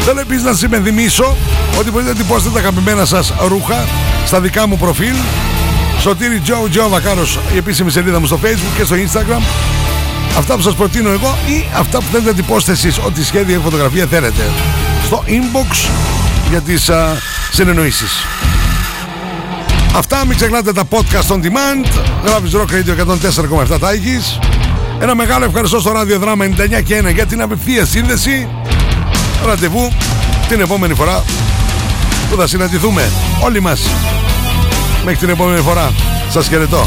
Θέλω 0.00 0.20
επίσης 0.20 0.42
να 0.42 0.50
σας 0.50 0.62
υπενθυμίσω 0.62 1.36
ότι 1.78 1.90
μπορείτε 1.90 2.10
να 2.10 2.16
τυπώσετε 2.16 2.50
τα 2.50 2.58
αγαπημένα 2.58 3.04
σας 3.04 3.32
ρούχα 3.48 3.84
στα 4.26 4.40
δικά 4.40 4.66
μου 4.66 4.76
προφίλ 4.76 5.14
Σωτήρι 6.04 6.40
Τζο 6.40 6.66
Τζο 6.70 6.88
Βακάρος 6.88 7.38
η 7.54 7.56
επίσημη 7.56 7.90
σελίδα 7.90 8.20
μου 8.20 8.26
στο 8.26 8.38
facebook 8.42 8.76
και 8.76 8.84
στο 8.84 8.96
instagram. 8.96 9.42
Αυτά 10.38 10.56
που 10.56 10.62
σας 10.62 10.74
προτείνω 10.74 11.10
εγώ 11.10 11.38
ή 11.46 11.64
αυτά 11.76 11.98
που 11.98 12.04
θέλετε 12.10 12.30
να 12.30 12.36
τυπώσετε 12.36 12.72
εσείς. 12.72 12.98
Ό,τι 12.98 13.24
σχέδιο 13.24 13.58
ή 13.58 13.62
φωτογραφία 13.62 14.06
θέλετε. 14.06 14.50
Στο 15.04 15.24
inbox 15.26 15.88
για 16.50 16.60
τις 16.60 16.88
α, 16.88 17.16
συνεννοήσεις. 17.52 18.12
Αυτά 19.96 20.26
μην 20.26 20.36
ξεχνάτε 20.36 20.72
τα 20.72 20.82
podcast 20.90 21.34
on 21.34 21.40
demand. 21.42 21.86
Γράφεις 22.24 22.52
Rock 22.54 22.70
Radio 22.70 23.72
104,7 23.72 23.78
Τάικης 23.80 24.38
Ένα 25.00 25.14
μεγάλο 25.14 25.44
ευχαριστώ 25.44 25.80
στο 25.80 25.92
ράδιο 25.92 26.18
δράμα 26.18 26.44
99 26.44 26.82
και 26.84 27.02
1 27.04 27.14
για 27.14 27.26
την 27.26 27.42
απευθεία 27.42 27.84
σύνδεση. 27.84 28.48
Ραντεβού 29.46 29.92
την 30.48 30.60
επόμενη 30.60 30.94
φορά 30.94 31.24
που 32.30 32.36
θα 32.36 32.46
συναντηθούμε. 32.46 33.10
Όλοι 33.40 33.60
μας 33.60 33.80
Μέχρι 35.04 35.18
την 35.18 35.28
επόμενη 35.28 35.60
φορά. 35.60 35.92
Σας 36.28 36.48
χαιρετώ. 36.48 36.86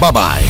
Bye 0.00 0.12
bye 0.12 0.49